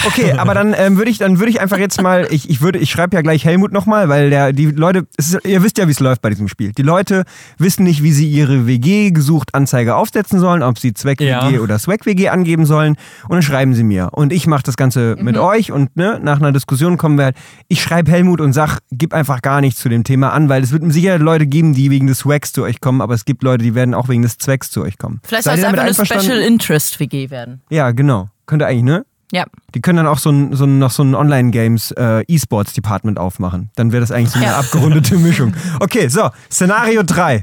Okay, 0.07 0.33
aber 0.33 0.55
dann 0.55 0.75
ähm, 0.77 0.97
würde 0.97 1.11
ich, 1.11 1.19
dann 1.19 1.39
würde 1.39 1.51
ich 1.51 1.61
einfach 1.61 1.79
jetzt 1.79 2.01
mal, 2.01 2.27
ich, 2.31 2.49
ich 2.51 2.61
würde, 2.61 2.79
ich 2.79 2.91
schreibe 2.91 3.17
ja 3.17 3.23
gleich 3.23 3.45
Helmut 3.45 3.73
nochmal, 3.73 4.09
weil 4.09 4.31
der, 4.31 4.53
die 4.53 4.67
Leute, 4.67 5.07
ist, 5.17 5.39
ihr 5.45 5.63
wisst 5.63 5.79
ja, 5.79 5.87
wie 5.87 5.93
es 5.93 6.01
läuft 6.01 6.23
bei 6.23 6.31
diesem 6.31 6.49
Spiel. 6.49 6.73
Die 6.73 6.83
Leute 6.83 7.25
wissen 7.59 7.85
nicht, 7.85 8.03
wie 8.03 8.13
sie 8.13 8.29
ihre 8.29 8.67
WG 8.67 9.11
gesucht 9.11 9.55
Anzeige 9.55 9.97
aufsetzen 9.97 10.41
sollen, 10.41 10.63
ob 10.63 10.79
sie 10.79 10.95
Zweck 10.95 11.21
WG 11.21 11.29
ja. 11.29 11.61
oder 11.61 11.79
Swag 11.79 12.07
WG 12.07 12.29
angeben 12.29 12.67
sollen. 12.67 12.97
Und 13.25 13.33
dann 13.33 13.43
schreiben 13.43 13.75
sie 13.75 13.85
mir. 13.85 14.11
Und 14.13 14.33
ich 14.33 14.47
mache 14.47 14.63
das 14.63 14.77
Ganze 14.77 15.17
mhm. 15.19 15.25
mit 15.25 15.39
euch 15.39 15.73
und 15.73 15.97
ne, 15.97 16.21
nach 16.23 16.39
einer 16.39 16.53
Diskussion 16.53 16.97
kommen 16.97 17.19
wir 17.19 17.27
halt, 17.27 17.37
ich 17.69 17.83
schreibe 17.83 18.11
Helmut 18.11 18.41
und 18.41 18.53
sag, 18.53 18.79
gib 18.91 19.15
einfach 19.15 19.43
gar 19.43 19.61
nichts 19.61 19.81
zu 19.81 19.89
dem 19.89 20.05
Thema 20.05 20.33
an, 20.33 20.49
weil 20.49 20.63
es 20.63 20.73
wird 20.73 20.83
sicher 20.93 21.19
Leute 21.19 21.47
geben, 21.47 21.75
die 21.75 21.91
wegen 21.91 22.07
des 22.07 22.19
Swags 22.19 22.53
zu 22.53 22.63
euch 22.63 22.81
kommen, 22.81 23.01
aber 23.01 23.15
es 23.15 23.25
gibt 23.25 23.43
Leute, 23.43 23.65
die 23.65 23.75
werden 23.75 23.95
auch 23.95 24.09
wegen 24.09 24.23
des 24.23 24.39
Zwecks 24.39 24.71
zu 24.71 24.83
euch 24.83 24.99
kommen. 24.99 25.21
Vielleicht 25.25 25.45
soll 25.45 25.55
es 25.55 25.65
einfach 25.65 25.83
eine 25.83 25.95
Special 25.95 26.39
Interest 26.39 26.99
WG 27.01 27.31
werden. 27.31 27.63
Ja, 27.71 27.91
genau. 27.91 28.29
Könnte 28.47 28.67
eigentlich, 28.67 28.85
ne? 28.85 29.05
Ja. 29.33 29.45
Die 29.75 29.81
können 29.81 29.99
dann 29.99 30.07
auch 30.07 30.19
so 30.19 30.31
ein, 30.31 30.55
so 30.55 30.65
ein, 30.65 30.79
noch 30.79 30.91
so 30.91 31.03
ein 31.03 31.15
Online-Games 31.15 31.93
äh, 31.93 32.25
E-Sports-Department 32.27 33.19
aufmachen. 33.19 33.71
Dann 33.77 33.93
wäre 33.93 34.01
das 34.01 34.11
eigentlich 34.11 34.31
so 34.31 34.39
eine 34.39 34.47
ja. 34.47 34.59
abgerundete 34.59 35.17
Mischung. 35.19 35.55
Okay, 35.81 36.09
so, 36.09 36.31
Szenario 36.51 37.03
3. 37.03 37.43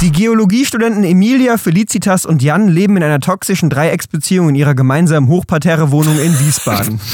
Die 0.00 0.12
Geologiestudenten 0.12 1.02
Emilia, 1.04 1.56
Felicitas 1.56 2.24
und 2.24 2.42
Jan 2.42 2.68
leben 2.68 2.96
in 2.96 3.02
einer 3.02 3.20
toxischen 3.20 3.68
Dreiecksbeziehung 3.70 4.50
in 4.50 4.54
ihrer 4.54 4.74
gemeinsamen 4.74 5.28
Hochparterre-Wohnung 5.28 6.18
in 6.20 6.38
Wiesbaden. 6.38 7.00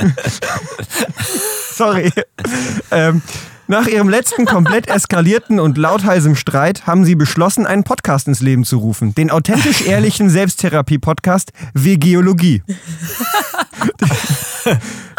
Sorry. 1.74 2.10
Ähm, 2.90 3.22
nach 3.70 3.86
ihrem 3.86 4.08
letzten 4.08 4.46
komplett 4.46 4.88
eskalierten 4.88 5.60
und 5.60 5.78
lautheisem 5.78 6.34
Streit 6.34 6.88
haben 6.88 7.04
sie 7.04 7.14
beschlossen, 7.14 7.66
einen 7.66 7.84
Podcast 7.84 8.26
ins 8.26 8.40
Leben 8.40 8.64
zu 8.64 8.78
rufen. 8.78 9.14
Den 9.14 9.30
authentisch 9.30 9.86
ehrlichen 9.86 10.28
Selbsttherapie-Podcast 10.28 11.52
W-Geologie. 11.74 12.64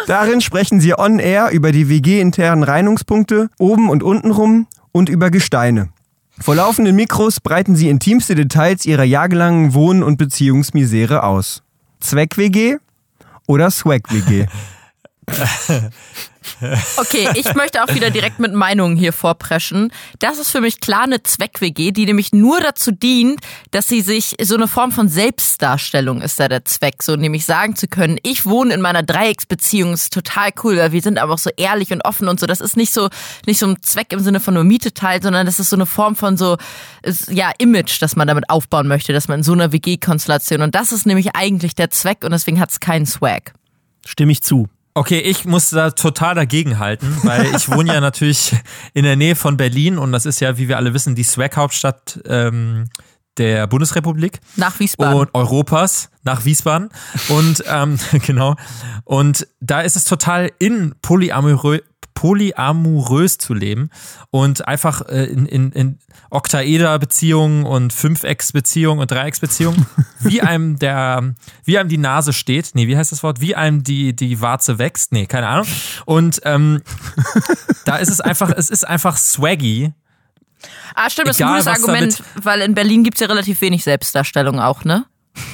Darin 0.07 0.41
sprechen 0.41 0.81
sie 0.81 0.93
on-air 0.93 1.51
über 1.51 1.71
die 1.71 1.87
WG-internen 1.87 2.63
Reinigungspunkte, 2.63 3.49
oben 3.57 3.89
und 3.89 4.03
untenrum 4.03 4.67
und 4.91 5.07
über 5.07 5.31
Gesteine. 5.31 5.87
Vor 6.37 6.55
laufenden 6.55 6.95
Mikros 6.95 7.39
breiten 7.39 7.77
sie 7.77 7.87
intimste 7.87 8.35
Details 8.35 8.85
ihrer 8.85 9.05
jahrelangen 9.05 9.73
Wohn- 9.73 10.03
und 10.03 10.17
Beziehungsmisere 10.17 11.23
aus. 11.23 11.63
Zweck-WG 12.01 12.79
oder 13.47 13.71
Swag-WG? 13.71 14.47
Okay, 16.97 17.29
ich 17.35 17.53
möchte 17.53 17.83
auch 17.83 17.93
wieder 17.93 18.09
direkt 18.09 18.39
mit 18.39 18.53
Meinungen 18.53 18.95
hier 18.95 19.13
vorpreschen. 19.13 19.91
Das 20.19 20.39
ist 20.39 20.49
für 20.49 20.61
mich 20.61 20.79
klar 20.79 21.03
eine 21.03 21.21
Zweck-WG, 21.21 21.91
die 21.91 22.05
nämlich 22.05 22.33
nur 22.33 22.59
dazu 22.59 22.91
dient, 22.91 23.41
dass 23.71 23.87
sie 23.87 24.01
sich 24.01 24.35
so 24.41 24.55
eine 24.55 24.67
Form 24.67 24.91
von 24.91 25.07
Selbstdarstellung 25.07 26.21
ist 26.21 26.39
da 26.39 26.47
der 26.47 26.65
Zweck, 26.65 27.03
so 27.03 27.15
nämlich 27.15 27.45
sagen 27.45 27.75
zu 27.75 27.87
können, 27.87 28.17
ich 28.23 28.45
wohne 28.45 28.73
in 28.73 28.81
meiner 28.81 29.03
Dreiecksbeziehung, 29.03 29.93
ist 29.93 30.13
total 30.13 30.49
cool, 30.63 30.77
weil 30.77 30.91
wir 30.91 31.01
sind 31.01 31.19
aber 31.19 31.33
auch 31.33 31.39
so 31.39 31.51
ehrlich 31.57 31.91
und 31.91 32.03
offen 32.05 32.27
und 32.27 32.39
so. 32.39 32.47
Das 32.47 32.61
ist 32.61 32.75
nicht 32.75 32.93
so 32.93 33.09
nicht 33.45 33.59
so 33.59 33.67
ein 33.67 33.81
Zweck 33.81 34.11
im 34.11 34.19
Sinne 34.19 34.39
von 34.39 34.53
nur 34.53 34.63
Miete 34.63 34.93
teilt, 34.93 35.23
sondern 35.23 35.45
das 35.45 35.59
ist 35.59 35.69
so 35.69 35.75
eine 35.75 35.85
Form 35.85 36.15
von 36.15 36.37
so 36.37 36.57
ja 37.29 37.51
Image, 37.59 38.01
das 38.01 38.15
man 38.15 38.27
damit 38.27 38.49
aufbauen 38.49 38.87
möchte, 38.87 39.13
dass 39.13 39.27
man 39.27 39.39
in 39.39 39.43
so 39.43 39.53
einer 39.53 39.71
WG-Konstellation 39.71 40.61
und 40.61 40.75
das 40.75 40.91
ist 40.91 41.05
nämlich 41.05 41.35
eigentlich 41.35 41.75
der 41.75 41.91
Zweck 41.91 42.23
und 42.23 42.31
deswegen 42.31 42.59
hat 42.59 42.71
es 42.71 42.79
keinen 42.79 43.05
Swag. 43.05 43.53
Stimme 44.05 44.31
ich 44.31 44.41
zu. 44.41 44.67
Okay, 44.93 45.19
ich 45.19 45.45
muss 45.45 45.69
da 45.69 45.91
total 45.91 46.35
dagegen 46.35 46.77
halten, 46.79 47.17
weil 47.23 47.55
ich 47.55 47.69
wohne 47.71 47.93
ja 47.93 48.01
natürlich 48.01 48.55
in 48.93 49.03
der 49.03 49.15
Nähe 49.15 49.35
von 49.35 49.55
Berlin 49.55 49.97
und 49.97 50.11
das 50.11 50.25
ist 50.25 50.41
ja, 50.41 50.57
wie 50.57 50.67
wir 50.67 50.77
alle 50.77 50.93
wissen, 50.93 51.15
die 51.15 51.23
Swag-Hauptstadt 51.23 52.19
ähm, 52.25 52.89
der 53.37 53.67
Bundesrepublik. 53.67 54.39
Nach 54.57 54.79
Wiesbaden. 54.79 55.19
Und 55.19 55.29
Europas, 55.33 56.09
nach 56.23 56.43
Wiesbaden. 56.43 56.89
Und 57.29 57.63
ähm, 57.67 57.97
genau. 58.25 58.55
Und 59.05 59.47
da 59.61 59.81
ist 59.81 59.95
es 59.95 60.03
total 60.03 60.51
in 60.59 60.93
polyamorö 61.01 61.79
polyamorös 62.21 63.39
zu 63.39 63.55
leben 63.55 63.89
und 64.29 64.67
einfach 64.67 65.01
äh, 65.09 65.23
in, 65.23 65.47
in, 65.47 65.71
in 65.71 65.97
Oktaeder-Beziehungen 66.29 67.65
und 67.65 67.93
Fünfecks-Beziehungen 67.93 68.99
und 68.99 69.09
Dreiecksbeziehungen, 69.09 69.87
wie 70.19 70.39
einem 70.43 70.77
der, 70.77 71.33
wie 71.63 71.79
einem 71.79 71.89
die 71.89 71.97
Nase 71.97 72.31
steht, 72.31 72.75
nee, 72.75 72.87
wie 72.87 72.95
heißt 72.95 73.11
das 73.11 73.23
Wort? 73.23 73.41
Wie 73.41 73.55
einem 73.55 73.81
die, 73.81 74.15
die 74.15 74.39
Warze 74.39 74.77
wächst, 74.77 75.13
nee, 75.13 75.25
keine 75.25 75.47
Ahnung. 75.47 75.65
Und 76.05 76.41
ähm, 76.43 76.83
da 77.85 77.95
ist 77.95 78.11
es 78.11 78.21
einfach, 78.21 78.51
es 78.55 78.69
ist 78.69 78.87
einfach 78.87 79.17
swaggy. 79.17 79.91
Ah, 80.93 81.09
stimmt, 81.09 81.29
das 81.29 81.39
ist 81.39 81.41
ein 81.41 81.53
gutes 81.53 81.65
Argument, 81.65 82.23
weil 82.35 82.61
in 82.61 82.75
Berlin 82.75 83.03
gibt 83.03 83.17
es 83.17 83.21
ja 83.21 83.27
relativ 83.27 83.61
wenig 83.61 83.83
Selbstdarstellung 83.83 84.59
auch, 84.59 84.83
ne? 84.83 85.05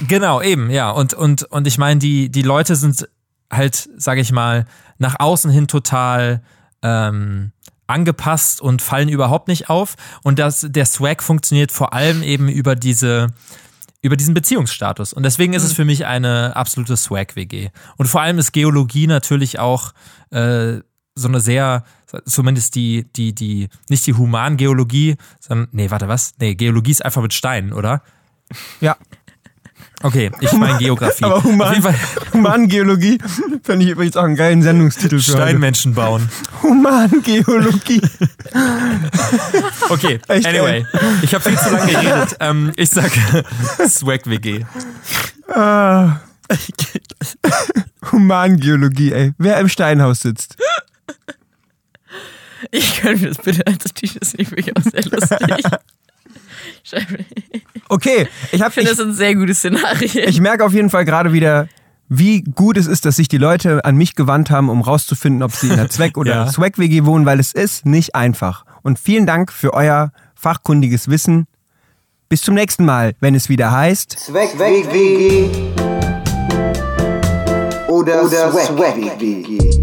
Genau, 0.05 0.41
eben, 0.41 0.69
ja. 0.69 0.89
Und, 0.89 1.13
und, 1.13 1.43
und 1.43 1.65
ich 1.65 1.77
meine, 1.77 2.01
die, 2.01 2.27
die 2.27 2.41
Leute 2.41 2.75
sind 2.75 3.07
halt, 3.49 3.89
sage 3.95 4.19
ich 4.19 4.33
mal, 4.33 4.65
nach 4.97 5.15
außen 5.19 5.49
hin 5.49 5.69
total 5.69 6.41
ähm, 6.81 7.51
angepasst 7.87 8.61
und 8.61 8.81
fallen 8.81 9.09
überhaupt 9.09 9.47
nicht 9.47 9.69
auf. 9.69 9.95
Und 10.23 10.39
das, 10.39 10.65
der 10.69 10.85
Swag 10.85 11.23
funktioniert 11.23 11.71
vor 11.71 11.93
allem 11.93 12.21
eben 12.21 12.49
über 12.49 12.75
diese, 12.75 13.27
über 14.01 14.17
diesen 14.17 14.33
Beziehungsstatus. 14.33 15.13
Und 15.13 15.23
deswegen 15.23 15.53
ist 15.53 15.63
es 15.63 15.71
mhm. 15.71 15.75
für 15.75 15.85
mich 15.85 16.05
eine 16.05 16.55
absolute 16.55 16.97
Swag-WG. 16.97 17.69
Und 17.95 18.07
vor 18.07 18.21
allem 18.21 18.37
ist 18.37 18.51
Geologie 18.51 19.07
natürlich 19.07 19.59
auch 19.59 19.93
äh, 20.29 20.79
so 21.15 21.27
eine 21.27 21.39
sehr, 21.39 21.83
zumindest 22.25 22.75
die, 22.75 23.07
die, 23.15 23.33
die, 23.33 23.69
nicht 23.89 24.05
die 24.05 24.13
Humangeologie, 24.13 25.15
sondern, 25.39 25.69
nee, 25.71 25.89
warte, 25.89 26.07
was? 26.07 26.33
Nee, 26.39 26.55
Geologie 26.55 26.91
ist 26.91 27.03
einfach 27.03 27.21
mit 27.21 27.33
Steinen, 27.33 27.73
oder? 27.73 28.03
Ja. 28.81 28.97
Okay, 30.03 30.31
ich 30.41 30.51
meine 30.53 30.77
Geografie. 30.77 31.23
Aber 31.25 31.43
Human, 31.43 31.95
Humangeologie 32.33 33.17
fände 33.63 33.83
ich 33.85 33.91
übrigens 33.91 34.15
auch 34.15 34.23
einen 34.23 34.35
geilen 34.35 34.61
Sendungstitel 34.61 35.19
für 35.19 35.31
Steinmenschen 35.31 35.95
heute. 35.95 36.05
bauen. 36.05 36.29
Humangeologie. 36.61 38.01
okay, 39.89 40.19
Echt, 40.27 40.45
anyway. 40.45 40.85
Ey. 40.91 40.99
Ich 41.23 41.33
habe 41.33 41.49
viel 41.49 41.57
zu 41.57 41.71
lange 41.71 41.91
geredet. 41.91 42.37
Ähm, 42.39 42.71
ich 42.75 42.89
sag 42.91 43.11
Swag 43.89 44.27
WG. 44.27 44.65
Ah. 45.49 46.19
Humangeologie, 48.11 49.11
ey. 49.13 49.33
Wer 49.39 49.59
im 49.59 49.67
Steinhaus 49.67 50.19
sitzt. 50.19 50.57
Ich 52.71 53.01
könnte 53.01 53.23
mir 53.23 53.29
das 53.29 53.43
bitte 53.43 53.65
als 53.65 53.83
T-Shirt 53.93 54.37
nicht 54.37 54.51
wirklich 54.51 54.75
auch 54.77 54.83
sehr 54.83 55.03
lustig. 55.05 55.63
Okay, 57.89 58.27
ich, 58.51 58.61
ich 58.61 58.65
finde 58.73 58.89
das 58.89 58.99
ein 58.99 59.13
sehr 59.13 59.35
gutes 59.35 59.59
Szenario. 59.59 60.23
Ich 60.27 60.41
merke 60.41 60.65
auf 60.65 60.73
jeden 60.73 60.89
Fall 60.89 61.05
gerade 61.05 61.33
wieder, 61.33 61.67
wie 62.09 62.41
gut 62.41 62.77
es 62.77 62.87
ist, 62.87 63.05
dass 63.05 63.15
sich 63.17 63.27
die 63.27 63.37
Leute 63.37 63.83
an 63.83 63.95
mich 63.95 64.15
gewandt 64.15 64.49
haben, 64.49 64.69
um 64.69 64.81
rauszufinden, 64.81 65.43
ob 65.43 65.51
sie 65.51 65.69
in 65.69 65.75
der 65.75 65.89
Zweck- 65.89 66.17
oder 66.17 66.31
ja. 66.31 66.47
Swag-WG 66.47 67.05
wohnen, 67.05 67.25
weil 67.25 67.39
es 67.39 67.53
ist 67.53 67.85
nicht 67.85 68.15
einfach. 68.15 68.65
Und 68.81 68.99
vielen 68.99 69.25
Dank 69.25 69.51
für 69.51 69.73
euer 69.73 70.11
fachkundiges 70.35 71.09
Wissen. 71.09 71.47
Bis 72.29 72.41
zum 72.41 72.55
nächsten 72.55 72.85
Mal, 72.85 73.13
wenn 73.19 73.35
es 73.35 73.47
wieder 73.49 73.71
heißt 73.71 74.11
Zweck-WG 74.19 75.49
oder, 77.87 78.23
oder 78.23 78.51
Swag-WG. 78.51 79.76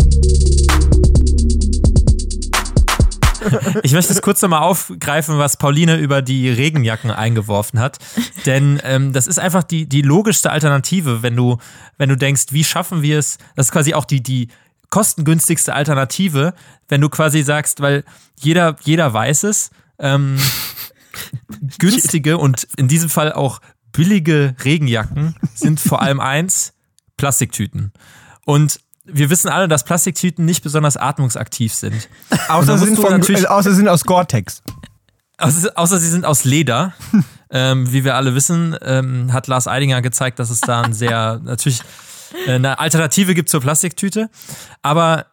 Ich 3.83 3.93
möchte 3.93 4.13
es 4.13 4.23
kurz 4.23 4.41
nochmal 4.43 4.63
aufgreifen, 4.63 5.39
was 5.39 5.57
Pauline 5.57 5.97
über 5.97 6.23
die 6.23 6.49
Regenjacken 6.49 7.11
eingeworfen 7.11 7.81
hat. 7.81 7.99
Denn 8.47 8.81
ähm, 8.85 9.13
das 9.13 9.27
ist 9.27 9.39
einfach 9.39 9.63
die, 9.63 9.89
die 9.89 10.03
logischste 10.03 10.51
Alternative, 10.51 11.23
wenn 11.23 11.37
du, 11.37 11.59
wenn 11.99 12.09
du 12.09 12.17
denkst, 12.17 12.47
wie 12.51 12.65
schaffen 12.65 13.03
wir 13.03 13.19
es? 13.19 13.39
Das 13.57 13.67
ist 13.67 13.73
quasi 13.73 13.95
auch 13.95 14.05
die, 14.05 14.23
die 14.23 14.49
kostengünstigste 14.91 15.75
Alternative, 15.75 16.55
wenn 16.89 17.01
du 17.01 17.09
quasi 17.09 17.43
sagst, 17.43 17.81
weil 17.81 18.05
jeder, 18.39 18.77
jeder 18.83 19.13
weiß 19.13 19.45
es, 19.45 19.71
ähm, 19.99 20.39
günstige 21.79 22.39
und 22.39 22.67
in 22.77 22.89
diesem 22.89 23.11
Fall 23.11 23.33
auch 23.33 23.61
billige 23.93 24.55
Regenjacken 24.65 25.37
sind 25.55 25.81
vor 25.81 26.03
allem 26.03 26.21
eins, 26.21 26.75
Plastiktüten. 27.17 27.93
Und 28.45 28.81
wir 29.05 29.31
wissen 29.31 29.49
alle, 29.49 29.69
dass 29.69 29.85
Plastiktüten 29.85 30.45
nicht 30.45 30.63
besonders 30.63 30.97
atmungsaktiv 30.97 31.73
sind. 31.75 32.09
außer, 32.49 32.79
sind 32.79 32.97
von, 32.97 33.23
äh, 33.23 33.47
außer 33.47 33.71
sie 33.71 33.77
sind 33.77 33.89
aus 33.89 34.05
Gore-Tex. 34.05 34.63
Außer, 35.39 35.73
außer, 35.75 35.99
sie 35.99 36.09
sind 36.09 36.25
aus 36.25 36.45
Leder. 36.45 36.95
ähm, 37.51 37.93
wie 37.93 38.05
wir 38.05 38.15
alle 38.15 38.35
wissen, 38.35 38.77
ähm, 38.83 39.33
hat 39.33 39.47
Lars 39.47 39.69
Eidinger 39.69 40.01
gezeigt, 40.01 40.39
dass 40.39 40.51
es 40.51 40.61
da 40.61 40.83
ein 40.83 40.93
sehr, 40.93 41.41
natürlich 41.43 41.81
äh, 42.47 42.53
eine 42.53 42.79
Alternative 42.79 43.35
gibt 43.35 43.49
zur 43.49 43.61
Plastiktüte. 43.61 44.31
Aber 44.83 45.27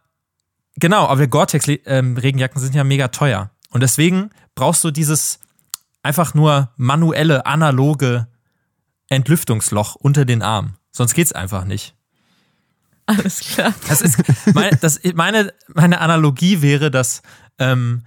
genau, 0.76 1.08
aber 1.08 1.28
Gore-Tex-Regenjacken 1.28 2.58
ähm, 2.58 2.64
sind 2.64 2.76
ja 2.76 2.84
mega 2.84 3.08
teuer. 3.10 3.52
Und 3.70 3.82
deswegen 3.82 4.32
brauchst 4.56 4.84
du 4.84 4.92
dieses 4.92 5.40
einfach 6.04 6.34
nur 6.34 6.72
manuelle, 6.78 7.46
analoge 7.46 8.28
Entlüftungsloch 9.08 9.96
unter 9.96 10.26
den 10.26 10.42
Arm. 10.42 10.76
Sonst 10.92 11.14
geht's 11.14 11.32
einfach 11.32 11.64
nicht. 11.64 11.96
Alles 13.18 13.40
klar. 13.40 13.74
Das 13.88 14.02
ist, 14.02 14.22
meine, 14.54 14.78
das, 14.78 15.00
meine, 15.16 15.54
meine 15.74 16.02
Analogie 16.02 16.62
wäre, 16.62 16.92
dass 16.92 17.22
ähm, 17.60 18.04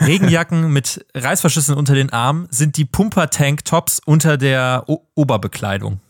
Regenjacken 0.00 0.72
mit 0.72 1.04
Reißverschlüssen 1.14 1.74
unter 1.74 1.94
den 1.94 2.10
Armen 2.10 2.46
sind 2.50 2.76
die 2.76 2.84
Pumper-Tank-Tops 2.84 4.00
unter 4.04 4.36
der 4.36 4.84
o 4.86 5.06
Oberbekleidung. 5.14 6.00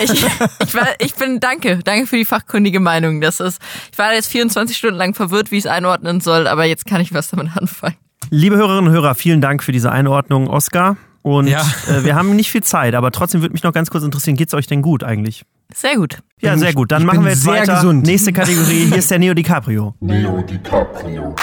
Ich, 0.00 0.10
ich, 0.10 0.74
war, 0.74 0.88
ich 0.98 1.14
bin, 1.16 1.38
danke, 1.38 1.80
danke 1.84 2.06
für 2.06 2.16
die 2.16 2.24
fachkundige 2.24 2.80
Meinung. 2.80 3.20
Das 3.20 3.40
ist, 3.40 3.60
ich 3.92 3.98
war 3.98 4.12
jetzt 4.14 4.28
24 4.28 4.76
Stunden 4.76 4.96
lang 4.96 5.14
verwirrt, 5.14 5.50
wie 5.50 5.58
ich 5.58 5.64
es 5.64 5.70
einordnen 5.70 6.20
soll, 6.20 6.46
aber 6.46 6.64
jetzt 6.64 6.86
kann 6.86 7.00
ich 7.00 7.12
was 7.12 7.28
damit 7.28 7.56
anfangen. 7.56 7.96
Liebe 8.30 8.56
Hörerinnen 8.56 8.88
und 8.88 8.92
Hörer, 8.92 9.14
vielen 9.14 9.40
Dank 9.40 9.62
für 9.62 9.72
diese 9.72 9.92
Einordnung, 9.92 10.48
Oskar. 10.48 10.96
Und 11.22 11.48
ja. 11.48 11.60
äh, 11.88 12.04
wir 12.04 12.14
haben 12.14 12.36
nicht 12.36 12.50
viel 12.50 12.62
Zeit, 12.62 12.94
aber 12.94 13.10
trotzdem 13.10 13.42
würde 13.42 13.52
mich 13.52 13.64
noch 13.64 13.72
ganz 13.72 13.90
kurz 13.90 14.04
interessieren, 14.04 14.36
geht 14.36 14.48
es 14.48 14.54
euch 14.54 14.66
denn 14.66 14.80
gut 14.80 15.04
eigentlich? 15.04 15.44
Sehr 15.74 15.96
gut. 15.96 16.18
Ja, 16.40 16.56
sehr 16.56 16.72
gut. 16.72 16.92
Dann 16.92 17.04
machen 17.04 17.24
wir 17.24 17.30
jetzt 17.30 17.42
sehr 17.42 17.52
weiter. 17.54 17.76
Gesund. 17.76 18.06
Nächste 18.06 18.32
Kategorie. 18.32 18.86
Hier 18.86 18.96
ist 18.98 19.10
der 19.10 19.18
Neo 19.18 19.34
DiCaprio. 19.34 19.94
Neo 20.00 20.42
DiCaprio. 20.42 21.34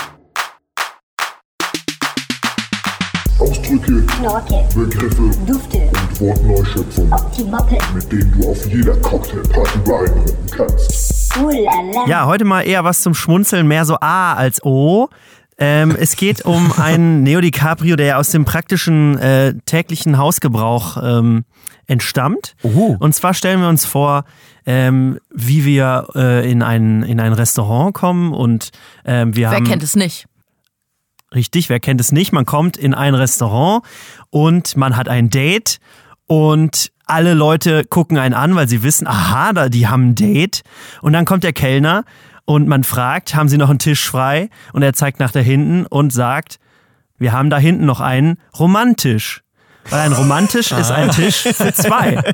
Ausdrücke, 3.39 4.06
Knorke, 4.06 4.63
Begriffe, 4.74 5.32
Dufte 5.46 5.77
und 5.77 6.22
Wortneuschöpfungen, 6.22 7.12
Optimoppe, 7.12 7.77
mit 7.94 8.12
denen 8.12 8.34
du 8.39 8.51
auf 8.51 8.65
jeder 8.68 8.96
Cocktailparty 8.98 9.80
beeindrucken 9.80 10.48
kannst. 10.56 11.34
Ja, 12.08 12.25
heute 12.25 12.46
mal 12.46 12.62
eher 12.62 12.84
was 12.86 13.01
zum 13.01 13.13
Schmunzeln, 13.15 13.68
mehr 13.68 13.84
so 13.86 13.98
A 14.00 14.34
als 14.36 14.63
O. 14.63 15.10
Ähm, 15.65 15.96
es 15.98 16.17
geht 16.17 16.43
um 16.43 16.74
einen 16.74 17.24
Neo 17.24 17.39
DiCaprio, 17.39 17.96
der 17.96 18.20
aus 18.20 18.32
dem 18.32 18.43
praktischen 18.43 19.17
äh, 19.17 19.53
täglichen 19.65 20.17
Hausgebrauch 20.17 20.98
ähm, 21.01 21.46
entstammt. 21.88 22.55
Oho. 22.63 22.98
Und 23.00 23.15
zwar 23.15 23.34
stellen 23.34 23.62
wir 23.62 23.70
uns 23.70 23.86
vor, 23.86 24.25
ähm, 24.65 25.20
wie 25.34 25.63
wir 25.63 26.10
äh, 26.15 26.51
in, 26.51 26.63
ein, 26.63 27.03
in 27.03 27.22
ein 27.22 27.32
Restaurant 27.32 27.93
kommen 27.93 28.34
und 28.34 28.72
ähm, 29.05 29.38
wir 29.38 29.51
Wer 29.51 29.55
haben. 29.55 29.65
Wer 29.65 29.72
kennt 29.72 29.84
es 29.84 29.96
nicht? 29.96 30.25
Richtig, 31.34 31.70
wer 31.70 31.79
kennt 31.79 32.01
es 32.01 32.12
nicht? 32.12 32.34
Man 32.34 32.46
kommt 32.46 32.75
in 32.75 32.93
ein 32.93 33.15
Restaurant 33.15 33.86
und 34.32 34.75
man 34.75 34.98
hat 34.98 35.08
ein 35.08 35.29
Date 35.29 35.79
und 36.27 36.91
alle 37.05 37.34
Leute 37.36 37.86
gucken 37.86 38.17
einen 38.17 38.34
an, 38.34 38.55
weil 38.55 38.67
sie 38.67 38.84
wissen, 38.84 39.08
aha, 39.08 39.53
da, 39.53 39.70
die 39.70 39.88
haben 39.88 40.10
ein 40.10 40.15
Date. 40.15 40.62
Und 41.01 41.13
dann 41.13 41.24
kommt 41.24 41.43
der 41.43 41.53
Kellner 41.53 42.03
und 42.45 42.67
man 42.67 42.83
fragt, 42.83 43.35
haben 43.35 43.50
Sie 43.50 43.57
noch 43.57 43.69
einen 43.69 43.79
Tisch 43.79 44.05
frei? 44.05 44.50
Und 44.73 44.83
er 44.83 44.93
zeigt 44.93 45.19
nach 45.19 45.31
da 45.31 45.39
hinten 45.39 45.85
und 45.85 46.12
sagt, 46.12 46.59
wir 47.17 47.31
haben 47.31 47.50
da 47.50 47.57
hinten 47.57 47.85
noch 47.85 48.01
einen 48.01 48.38
Romantisch. 48.57 49.43
Weil 49.89 50.01
ein 50.01 50.13
romantisch 50.13 50.71
ist 50.71 50.91
ein 50.91 51.12
Tisch 51.12 51.41
für 51.41 51.73
zwei. 51.73 52.21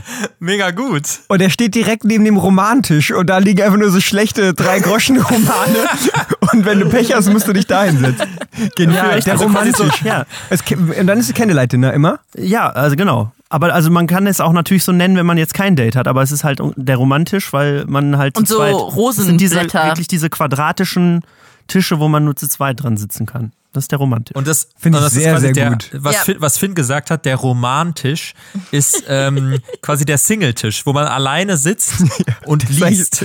Mega 0.38 0.70
gut. 0.70 1.02
Und 1.28 1.40
er 1.40 1.50
steht 1.50 1.74
direkt 1.74 2.04
neben 2.04 2.24
dem 2.24 2.36
Romantisch 2.36 3.10
und 3.12 3.26
da 3.28 3.38
liegen 3.38 3.62
einfach 3.62 3.78
nur 3.78 3.90
so 3.90 4.00
schlechte 4.00 4.54
Drei-Groschen-Romane. 4.54 5.78
und 6.52 6.64
wenn 6.64 6.80
du 6.80 6.88
Pech 6.88 7.14
hast, 7.14 7.30
musst 7.30 7.48
du 7.48 7.52
dich 7.52 7.66
da 7.66 7.84
hinsetzen. 7.84 8.28
Genial. 8.76 9.16
Ja, 9.16 9.20
der 9.20 9.32
also 9.32 9.44
Romantisch. 9.44 9.76
So, 9.76 10.08
ja. 10.08 10.24
Es, 10.50 10.62
und 10.70 11.06
dann 11.06 11.18
ist 11.18 11.28
die 11.28 11.34
Candlelight-Dinner 11.34 11.92
immer? 11.92 12.20
Ja, 12.36 12.68
also 12.70 12.96
genau. 12.96 13.32
Aber 13.48 13.74
also 13.74 13.90
man 13.90 14.06
kann 14.06 14.26
es 14.26 14.40
auch 14.40 14.52
natürlich 14.52 14.82
so 14.82 14.92
nennen, 14.92 15.16
wenn 15.16 15.26
man 15.26 15.36
jetzt 15.36 15.52
kein 15.52 15.76
Date 15.76 15.94
hat, 15.94 16.08
aber 16.08 16.22
es 16.22 16.32
ist 16.32 16.42
halt 16.42 16.60
der 16.76 16.96
romantisch, 16.96 17.52
weil 17.52 17.84
man 17.86 18.16
halt 18.16 18.38
und 18.38 18.48
so 18.48 18.56
zweit, 18.56 18.72
Rosenblätter. 18.72 19.22
sind 19.24 19.40
diese 19.42 19.56
wirklich 19.56 20.08
diese 20.08 20.30
quadratischen 20.30 21.20
Tische, 21.68 22.00
wo 22.00 22.08
man 22.08 22.24
nur 22.24 22.34
zu 22.34 22.48
zweit 22.48 22.82
dran 22.82 22.96
sitzen 22.96 23.26
kann. 23.26 23.52
Das 23.72 23.84
ist 23.84 23.90
der 23.90 23.98
Romantisch. 23.98 24.36
Und 24.36 24.46
das 24.46 24.68
finde 24.76 24.98
ich 24.98 25.04
sehr, 25.06 25.40
sehr 25.40 25.52
der, 25.52 25.70
gut. 25.70 25.90
Was, 25.94 26.14
ja. 26.14 26.20
Finn, 26.20 26.36
was 26.40 26.58
Finn 26.58 26.74
gesagt 26.74 27.10
hat, 27.10 27.24
der 27.24 27.36
Romantisch 27.36 28.34
ist 28.70 29.04
ähm, 29.08 29.60
quasi 29.80 30.04
der 30.04 30.18
Singletisch, 30.18 30.84
wo 30.84 30.92
man 30.92 31.06
alleine 31.06 31.56
sitzt 31.56 32.04
und 32.44 32.68
liest. 32.68 33.24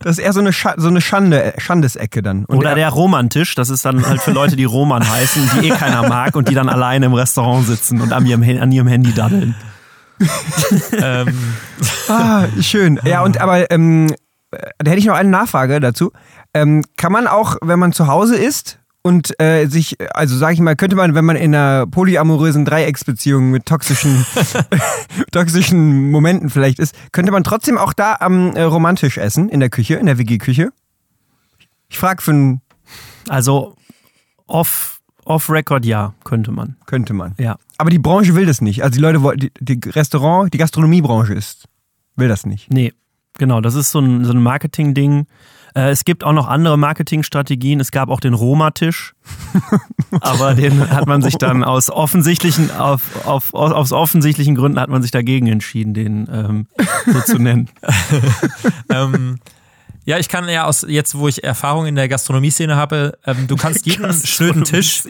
Das 0.00 0.18
ist 0.18 0.24
eher 0.24 0.32
so 0.32 0.40
eine, 0.40 0.52
Sch 0.52 0.66
so 0.76 0.88
eine 0.88 1.00
Schande, 1.00 1.54
Schandesecke 1.58 2.22
dann. 2.22 2.44
Und 2.44 2.58
Oder 2.58 2.70
der, 2.70 2.76
der 2.76 2.88
Romantisch, 2.90 3.54
das 3.54 3.70
ist 3.70 3.84
dann 3.84 4.04
halt 4.04 4.20
für 4.20 4.32
Leute, 4.32 4.56
die 4.56 4.64
Roman 4.64 5.08
heißen, 5.08 5.50
die 5.54 5.68
eh 5.68 5.70
keiner 5.70 6.08
mag 6.08 6.34
und 6.34 6.48
die 6.48 6.54
dann 6.54 6.68
alleine 6.68 7.06
im 7.06 7.14
Restaurant 7.14 7.66
sitzen 7.66 8.00
und 8.00 8.12
an 8.12 8.26
ihrem, 8.26 8.42
an 8.42 8.72
ihrem 8.72 8.88
Handy 8.88 9.12
daddeln. 9.14 9.54
ähm. 10.92 11.54
ah, 12.08 12.46
schön. 12.60 12.98
Ja, 13.04 13.22
und 13.22 13.38
aber 13.40 13.70
ähm, 13.70 14.12
da 14.50 14.90
hätte 14.90 14.98
ich 14.98 15.06
noch 15.06 15.14
eine 15.14 15.28
Nachfrage 15.28 15.78
dazu. 15.78 16.12
Ähm, 16.52 16.82
kann 16.96 17.12
man 17.12 17.26
auch, 17.26 17.56
wenn 17.62 17.78
man 17.78 17.92
zu 17.92 18.06
Hause 18.06 18.36
ist 18.36 18.78
und 19.06 19.38
äh, 19.40 19.66
sich, 19.68 19.98
also 20.16 20.36
sag 20.36 20.54
ich 20.54 20.58
mal, 20.58 20.74
könnte 20.74 20.96
man, 20.96 21.14
wenn 21.14 21.24
man 21.24 21.36
in 21.36 21.54
einer 21.54 21.86
polyamorösen 21.86 22.64
Dreiecksbeziehung 22.64 23.52
mit 23.52 23.64
toxischen, 23.64 24.26
toxischen 25.30 26.10
Momenten 26.10 26.50
vielleicht 26.50 26.80
ist, 26.80 26.92
könnte 27.12 27.30
man 27.30 27.44
trotzdem 27.44 27.78
auch 27.78 27.92
da 27.92 28.16
am 28.18 28.56
äh, 28.56 28.62
romantisch 28.62 29.16
essen, 29.16 29.48
in 29.48 29.60
der 29.60 29.70
Küche, 29.70 29.94
in 29.94 30.06
der 30.06 30.18
WG-Küche? 30.18 30.72
Ich 31.88 31.98
frage 31.98 32.20
für 32.20 32.32
ein. 32.32 32.60
Also 33.28 33.76
off, 34.48 35.00
off 35.24 35.50
Record 35.50 35.84
ja, 35.84 36.14
könnte 36.24 36.50
man. 36.50 36.74
Könnte 36.86 37.12
man. 37.12 37.36
Ja. 37.38 37.58
Aber 37.78 37.90
die 37.90 38.00
Branche 38.00 38.34
will 38.34 38.46
das 38.46 38.60
nicht. 38.60 38.82
Also 38.82 38.96
die 38.96 39.00
Leute 39.02 39.22
wollen, 39.22 39.38
die, 39.38 39.52
die 39.60 39.88
Restaurant, 39.88 40.52
die 40.52 40.58
Gastronomiebranche 40.58 41.32
ist, 41.32 41.68
will 42.16 42.26
das 42.26 42.44
nicht. 42.44 42.72
Nee. 42.72 42.92
Genau, 43.38 43.60
das 43.60 43.76
ist 43.76 43.92
so 43.92 44.00
ein, 44.00 44.24
so 44.24 44.32
ein 44.32 44.42
Marketing-Ding. 44.42 45.26
Äh, 45.76 45.90
es 45.90 46.04
gibt 46.04 46.24
auch 46.24 46.32
noch 46.32 46.48
andere 46.48 46.78
Marketingstrategien. 46.78 47.80
Es 47.80 47.90
gab 47.90 48.08
auch 48.08 48.20
den 48.20 48.32
Roma-Tisch. 48.32 49.14
aber 50.20 50.54
den 50.54 50.88
hat 50.90 51.06
man 51.06 51.20
sich 51.20 51.36
dann 51.36 51.62
aus 51.62 51.90
offensichtlichen, 51.90 52.70
auf, 52.70 53.26
auf, 53.26 53.52
aus 53.52 53.92
offensichtlichen 53.92 54.54
Gründen 54.54 54.80
hat 54.80 54.88
man 54.88 55.02
sich 55.02 55.10
dagegen 55.10 55.48
entschieden, 55.48 55.92
den 55.92 56.28
ähm, 56.32 56.66
so 57.06 57.20
zu 57.20 57.38
nennen. 57.38 57.68
ähm, 58.90 59.38
ja, 60.04 60.18
ich 60.18 60.28
kann 60.28 60.48
ja 60.48 60.64
aus 60.64 60.86
jetzt, 60.88 61.18
wo 61.18 61.28
ich 61.28 61.44
Erfahrung 61.44 61.86
in 61.86 61.96
der 61.96 62.08
Gastronomie-Szene 62.08 62.76
habe, 62.76 63.18
ähm, 63.26 63.46
du 63.46 63.56
kannst 63.56 63.84
jeden 63.86 64.12
schnöden 64.12 64.64
Tisch 64.64 65.02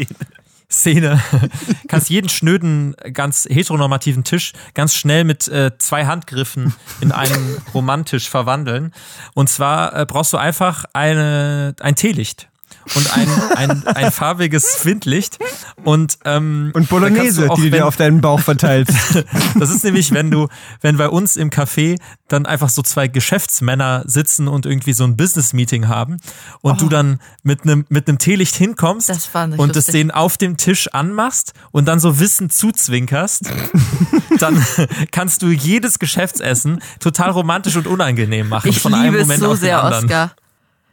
Szene. 0.69 1.21
Kannst 1.89 2.11
jeden 2.11 2.29
schnöden, 2.29 2.95
ganz 3.13 3.47
heteronormativen 3.49 4.25
Tisch 4.25 4.53
ganz 4.75 4.95
schnell 4.95 5.25
mit 5.25 5.49
äh, 5.49 5.73
zwei 5.79 6.07
Handgriffen 6.07 6.75
in 7.01 7.13
einen 7.13 7.59
Romantisch 7.75 8.29
verwandeln. 8.29 8.93
Und 9.35 9.49
zwar 9.49 9.95
äh, 9.95 10.07
brauchst 10.07 10.33
du 10.33 10.37
einfach 10.37 10.85
eine, 10.93 11.75
ein 11.81 11.95
Teelicht 11.95 12.49
und 12.95 13.17
ein, 13.17 13.29
ein, 13.57 13.87
ein 13.87 14.13
farbiges 14.13 14.85
Windlicht 14.85 15.39
und 15.85 16.19
ähm, 16.25 16.71
und 16.75 16.89
Bolognese, 16.89 17.51
auch, 17.51 17.57
die 17.57 17.71
du 17.71 17.71
dir 17.71 17.87
auf 17.87 17.97
deinen 17.97 18.21
Bauch 18.21 18.41
verteilst. 18.41 18.93
das 19.59 19.71
ist 19.71 19.85
nämlich, 19.85 20.13
wenn 20.13 20.31
du, 20.31 20.49
wenn 20.81 20.97
bei 20.97 21.09
uns 21.09 21.37
im 21.37 21.51
Café 21.51 21.99
dann 22.29 22.47
einfach 22.47 22.69
so 22.69 22.83
zwei 22.83 23.09
Geschäftsmänner 23.09 24.05
sitzen 24.07 24.49
und 24.49 24.67
irgendwie 24.67 24.93
so 24.93 25.05
ein 25.05 25.17
Business 25.17 25.53
Meeting 25.53 25.89
haben 25.89 26.19
und 26.61 26.75
oh. 26.75 26.85
du 26.85 26.89
dann 26.89 27.21
mit 27.43 27.63
einem 27.63 27.85
mit 27.89 28.09
einem 28.09 28.19
Teelicht 28.19 28.57
hinkommst 28.57 29.31
und 29.57 29.77
es 29.77 29.87
denen 29.87 30.11
auf 30.11 30.37
dem 30.37 30.57
Tisch 30.57 30.89
anmachst 30.93 31.53
und 31.73 31.87
dann 31.87 32.01
so 32.01 32.19
Wissen 32.19 32.51
zuzwinkerst, 32.51 33.51
dann 34.39 34.65
kannst 35.11 35.43
du 35.43 35.49
jedes 35.49 35.99
Geschäftsessen 35.99 36.81
total 37.01 37.31
romantisch 37.31 37.77
und 37.77 37.87
unangenehm 37.87 38.49
machen 38.49 38.71
ich 38.71 38.81
von 38.81 38.95
einem 38.95 39.19
Moment 39.21 39.41
so 39.41 39.47
auf 39.47 39.53
den 39.55 39.61
sehr, 39.61 39.83
anderen. 39.83 40.05
Oscar. 40.05 40.31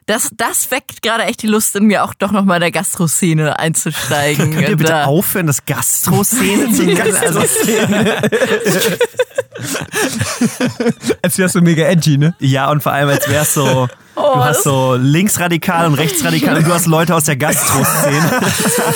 Das, 0.05 0.29
das 0.35 0.69
weckt 0.71 1.01
gerade 1.01 1.23
echt 1.23 1.41
die 1.43 1.47
Lust 1.47 1.75
in 1.75 1.85
mir, 1.85 2.03
auch 2.03 2.13
doch 2.13 2.31
nochmal 2.31 2.57
in 2.57 2.61
der 2.61 2.71
Gastro-Szene 2.71 3.57
einzusteigen. 3.57 4.51
Könnt 4.51 4.69
ihr 4.69 4.75
bitte 4.75 5.05
aufhören, 5.05 5.47
das 5.47 5.65
Gastro-Szene 5.65 6.73
zu 6.73 6.83
nennen? 6.83 6.97
Gastro 6.97 7.39
als 11.21 11.37
wärst 11.37 11.55
du 11.55 11.61
mega 11.61 11.85
edgy, 11.85 12.17
ne? 12.17 12.35
Ja, 12.39 12.69
und 12.69 12.83
vor 12.83 12.91
allem 12.91 13.09
als 13.09 13.29
wärst 13.29 13.53
so... 13.53 13.87
Oh, 14.15 14.33
du 14.35 14.43
hast 14.43 14.63
so 14.63 14.95
linksradikal 14.95 15.87
und 15.87 15.95
rechtsradikal 15.95 16.57
und 16.57 16.67
du 16.67 16.73
hast 16.73 16.85
Leute 16.85 17.15
aus 17.15 17.23
der 17.23 17.35
Gastro-Szene. 17.35 18.41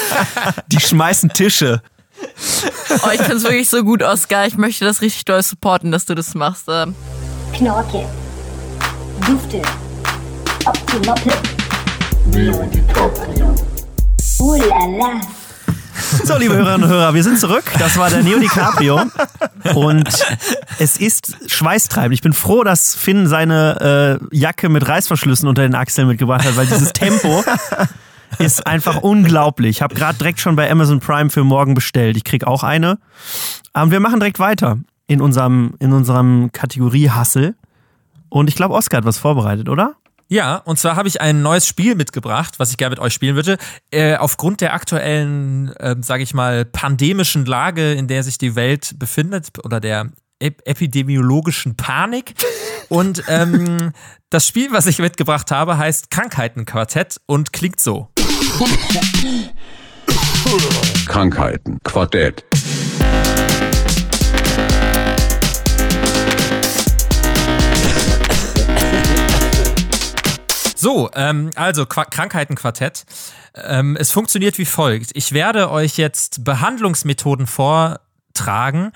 Die 0.68 0.80
schmeißen 0.80 1.30
Tische. 1.30 1.82
Oh, 3.04 3.10
ich 3.14 3.22
find's 3.22 3.44
wirklich 3.44 3.70
so 3.70 3.84
gut, 3.84 4.04
Oscar. 4.04 4.46
Ich 4.46 4.58
möchte 4.58 4.86
das 4.86 5.02
richtig 5.02 5.26
doll 5.26 5.42
supporten, 5.42 5.92
dass 5.92 6.06
du 6.06 6.14
das 6.14 6.36
machst. 6.36 6.66
Ähm. 6.68 6.94
Knorke. 7.54 8.06
Dufte. 9.26 9.62
Mappe. 10.68 11.32
Leo 12.34 12.64
DiCaprio. 12.64 13.56
Oh 14.40 14.56
la 14.56 14.86
la. 14.86 15.22
So, 16.26 16.38
liebe 16.38 16.56
Hörerinnen 16.56 16.84
und 16.84 16.90
Hörer, 16.90 17.14
wir 17.14 17.24
sind 17.24 17.40
zurück. 17.40 17.64
Das 17.80 17.98
war 17.98 18.10
der 18.10 18.22
Neo 18.22 18.38
DiCaprio. 18.38 19.00
Und 19.76 20.10
es 20.80 20.98
ist 20.98 21.38
schweißtreibend. 21.50 22.14
Ich 22.14 22.22
bin 22.22 22.34
froh, 22.34 22.66
dass 22.66 22.96
Finn 22.96 23.28
seine 23.28 24.20
äh, 24.32 24.36
Jacke 24.38 24.68
mit 24.68 24.86
Reißverschlüssen 24.86 25.48
unter 25.48 25.62
den 25.62 25.74
Achseln 25.74 26.10
mitgebracht 26.10 26.44
hat, 26.44 26.58
weil 26.58 26.66
dieses 26.66 26.92
Tempo 26.92 27.46
ist 28.40 28.68
einfach 28.68 28.98
unglaublich. 28.98 29.78
Ich 29.78 29.82
habe 29.82 29.96
gerade 29.96 30.18
direkt 30.18 30.42
schon 30.42 30.58
bei 30.58 30.70
Amazon 30.70 31.00
Prime 31.00 31.30
für 31.30 31.46
morgen 31.46 31.76
bestellt. 31.76 32.18
Ich 32.18 32.26
krieg 32.26 32.46
auch 32.46 32.64
eine. 32.64 33.00
Aber 33.72 33.92
wir 33.92 34.02
machen 34.02 34.20
direkt 34.20 34.40
weiter 34.40 34.80
in 35.08 35.22
unserem, 35.22 35.76
in 35.80 35.94
unserem 35.94 36.52
Kategorie 36.52 37.10
Hassel. 37.10 37.56
Und 38.28 38.50
ich 38.50 38.56
glaube, 38.56 38.74
Oskar 38.74 38.98
hat 38.98 39.06
was 39.06 39.18
vorbereitet, 39.18 39.70
oder? 39.70 39.96
Ja, 40.30 40.58
und 40.58 40.78
zwar 40.78 40.96
habe 40.96 41.08
ich 41.08 41.22
ein 41.22 41.42
neues 41.42 41.68
Spiel 41.68 41.96
mitgebracht, 41.96 42.56
was 42.60 42.72
ich 42.72 42.78
gerne 42.78 42.92
mit 42.92 43.00
euch 43.00 43.14
spielen 43.14 43.36
würde. 43.36 43.58
Äh, 43.92 44.16
aufgrund 44.18 44.62
der 44.62 44.74
aktuellen, 44.74 45.74
äh, 45.78 45.96
sage 46.02 46.24
ich 46.24 46.34
mal, 46.34 46.66
pandemischen 46.66 47.46
Lage, 47.46 47.94
in 47.94 48.08
der 48.08 48.24
sich 48.24 48.38
die 48.38 48.56
Welt 48.56 48.96
befindet 49.00 49.48
oder 49.64 49.80
der 49.80 50.10
ep 50.40 50.62
epidemiologischen 50.66 51.76
Panik. 51.76 52.34
Und 52.90 53.24
ähm, 53.28 53.94
das 54.30 54.46
Spiel, 54.46 54.72
was 54.72 54.86
ich 54.86 55.00
mitgebracht 55.00 55.52
habe, 55.52 55.78
heißt 55.78 56.12
Krankheitenquartett 56.12 57.22
und 57.26 57.54
klingt 57.54 57.80
so. 57.80 58.10
Krankheitenquartett. 61.08 62.44
So, 70.80 71.10
ähm, 71.16 71.50
also 71.56 71.88
Qu 71.88 72.04
Krankheitenquartett. 72.10 73.06
Ähm, 73.56 73.98
es 74.00 74.12
funktioniert 74.12 74.60
wie 74.60 74.66
folgt. 74.66 75.10
Ich 75.16 75.32
werde 75.32 75.72
euch 75.72 75.98
jetzt 75.98 76.44
Behandlungsmethoden 76.44 77.48
vortragen, 77.48 78.92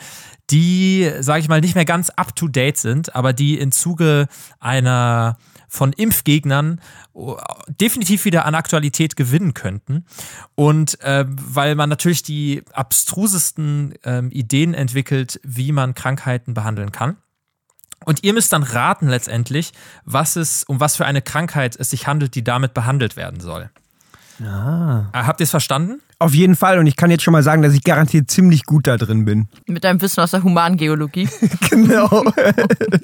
die, 0.52 1.12
sage 1.22 1.39
ich 1.39 1.50
mal, 1.50 1.60
nicht 1.60 1.74
mehr 1.74 1.86
ganz 1.86 2.12
up-to-date 2.12 2.78
sind, 2.78 3.15
aber 3.15 3.34
die 3.34 3.58
im 3.58 3.72
Zuge 3.72 4.28
einer 4.60 5.38
von 5.67 5.91
Impfgegnern 5.94 6.82
oh, 7.13 7.38
definitiv 7.67 8.26
wieder 8.26 8.46
an 8.46 8.54
Aktualität 8.54 9.15
gewinnen 9.15 9.56
könnten. 9.56 10.06
Und 10.54 11.02
äh, 11.02 11.26
weil 11.28 11.74
man 11.74 11.89
natürlich 11.89 12.22
die 12.22 12.62
abstrusesten 12.74 13.96
äh, 14.04 14.22
Ideen 14.28 14.76
entwickelt, 14.76 15.39
wie 15.44 15.72
man 15.72 15.96
Krankheiten 15.96 16.54
behandeln 16.54 16.91
kann. 16.91 17.17
Und 18.06 18.24
ihr 18.24 18.34
müsst 18.34 18.52
dann 18.52 18.64
raten 18.64 19.08
letztendlich, 19.08 19.72
was 20.06 20.36
es, 20.36 20.64
um 20.64 20.80
was 20.80 20.96
für 20.96 21.06
eine 21.06 21.22
Krankheit 21.22 21.76
es 21.76 21.92
sich 21.92 22.08
handelt, 22.08 22.36
die 22.36 22.44
damit 22.44 22.74
behandelt 22.74 23.16
werden 23.16 23.40
soll. 23.40 23.70
Ah. 24.44 25.10
Äh, 25.14 25.24
habt 25.24 25.40
ihr 25.40 25.44
es 25.44 25.52
verstanden? 25.52 26.02
Auf 26.18 26.34
jeden 26.34 26.56
Fall. 26.56 26.80
Und 26.80 26.88
ich 26.88 26.96
kann 26.96 27.12
jetzt 27.12 27.24
schon 27.24 27.32
mal 27.32 27.44
sagen, 27.44 27.62
dass 27.62 27.74
ich 27.74 27.84
garantiert 27.84 28.30
ziemlich 28.30 28.66
gut 28.66 28.88
da 28.88 28.98
drin 28.98 29.26
bin. 29.26 29.48
Mit 29.68 29.84
deinem 29.84 30.02
Wissen 30.02 30.22
aus 30.22 30.32
der 30.32 30.44
Humangeologie. 30.44 31.30
genau. 31.70 32.24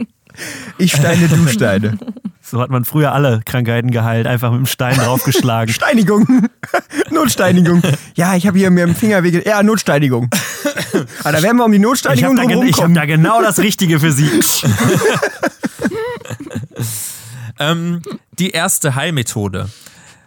ich 0.78 0.94
Steine, 0.94 1.28
du 1.28 1.48
Steine. 1.48 1.98
So 2.50 2.62
hat 2.62 2.70
man 2.70 2.86
früher 2.86 3.12
alle 3.12 3.42
Krankheiten 3.44 3.92
geheilt, 3.92 4.26
einfach 4.26 4.52
mit 4.52 4.60
dem 4.60 4.66
Stein 4.68 4.96
draufgeschlagen. 4.96 5.74
Steinigung. 5.74 6.48
Notsteinigung. 7.10 7.82
Ja, 8.16 8.36
ich 8.36 8.48
habe 8.48 8.58
hier 8.58 8.72
mir 8.72 8.86
im 8.86 8.96
Finger 8.96 9.22
wege. 9.24 9.46
Ja, 9.46 9.62
Notsteinigung. 9.64 10.30
Aber 10.94 11.06
ah, 11.26 11.32
da 11.34 11.44
werden 11.44 11.58
wir 11.58 11.66
um 11.66 11.72
die 11.74 11.80
Notsteinigung 11.80 12.38
Ich 12.66 12.82
habe 12.82 12.94
da, 12.94 13.02
hab 13.02 13.06
da 13.06 13.06
genau 13.06 13.42
das 13.42 13.60
Richtige 13.60 14.00
für 14.00 14.14
Sie. 14.14 14.30
ähm, 17.60 18.02
die 18.40 18.52
erste 18.52 18.96
Heilmethode. 18.96 19.70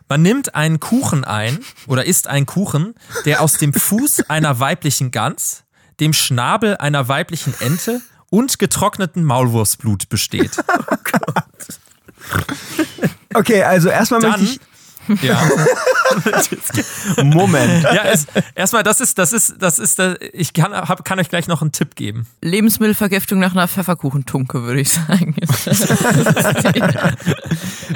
Man 0.06 0.20
nimmt 0.20 0.54
einen 0.54 0.78
Kuchen 0.78 1.24
ein 1.24 1.60
oder 1.86 2.04
isst 2.04 2.28
einen 2.28 2.44
Kuchen, 2.44 2.94
der 3.24 3.40
aus 3.40 3.54
dem 3.54 3.72
Fuß 3.72 4.28
einer 4.28 4.60
weiblichen 4.60 5.10
Gans, 5.10 5.64
dem 6.00 6.12
Schnabel 6.12 6.76
einer 6.76 7.08
weiblichen 7.08 7.54
Ente 7.60 8.02
und 8.28 8.58
getrockneten 8.58 9.24
Maulwurfsblut 9.24 10.10
besteht. 10.10 10.50
Oh 10.68 10.96
Gott. 11.04 11.80
Okay, 13.34 13.62
also 13.62 13.88
erstmal 13.88 14.22
möchte 14.22 14.42
ich. 14.42 14.60
Ja. 15.22 15.40
Moment. 17.22 17.82
Ja, 17.84 18.04
es, 18.04 18.26
erstmal, 18.54 18.82
das 18.82 19.00
ist, 19.00 19.18
das 19.18 19.32
ist, 19.32 19.54
das 19.60 19.78
ist, 19.78 20.00
ich 20.32 20.52
kann, 20.52 20.72
hab, 20.72 21.04
kann 21.04 21.18
euch 21.18 21.28
gleich 21.28 21.48
noch 21.48 21.62
einen 21.62 21.72
Tipp 21.72 21.94
geben. 21.96 22.26
Lebensmittelvergiftung 22.40 23.38
nach 23.38 23.52
einer 23.52 23.68
Pfefferkuchentunke, 23.68 24.62
würde 24.62 24.80
ich 24.80 24.90
sagen. 24.90 25.34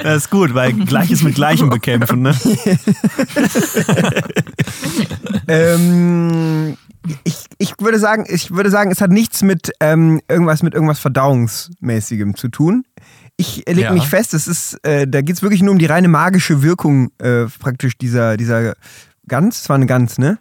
das 0.03 0.15
ist 0.17 0.29
gut, 0.29 0.53
weil 0.53 0.73
Gleiches 0.73 1.21
mit 1.21 1.35
Gleichem 1.35 1.69
bekämpfen, 1.69 2.21
ne? 2.21 2.35
ähm, 5.47 6.77
ich, 7.23 7.45
ich 7.57 7.73
würde 7.79 7.99
sagen, 7.99 8.25
ich 8.27 8.51
würde 8.51 8.69
sagen, 8.69 8.91
es 8.91 9.01
hat 9.01 9.11
nichts 9.11 9.41
mit 9.41 9.71
ähm, 9.79 10.21
irgendwas 10.27 10.63
mit 10.63 10.73
irgendwas 10.73 10.99
Verdauungsmäßigem 10.99 12.35
zu 12.35 12.49
tun. 12.49 12.85
Ich 13.37 13.63
lege 13.67 13.81
ja. 13.81 13.93
mich 13.93 14.07
fest, 14.07 14.33
es 14.33 14.47
ist, 14.47 14.79
äh, 14.85 15.07
da 15.07 15.21
geht 15.21 15.35
es 15.35 15.41
wirklich 15.41 15.61
nur 15.61 15.71
um 15.73 15.79
die 15.79 15.85
reine 15.85 16.07
magische 16.07 16.61
Wirkung 16.61 17.11
äh, 17.17 17.45
praktisch 17.59 17.97
dieser, 17.97 18.37
dieser 18.37 18.75
Gans. 19.27 19.61
Es 19.61 19.69
war 19.69 19.75
eine 19.75 19.85
Gans, 19.85 20.17
ne? 20.17 20.37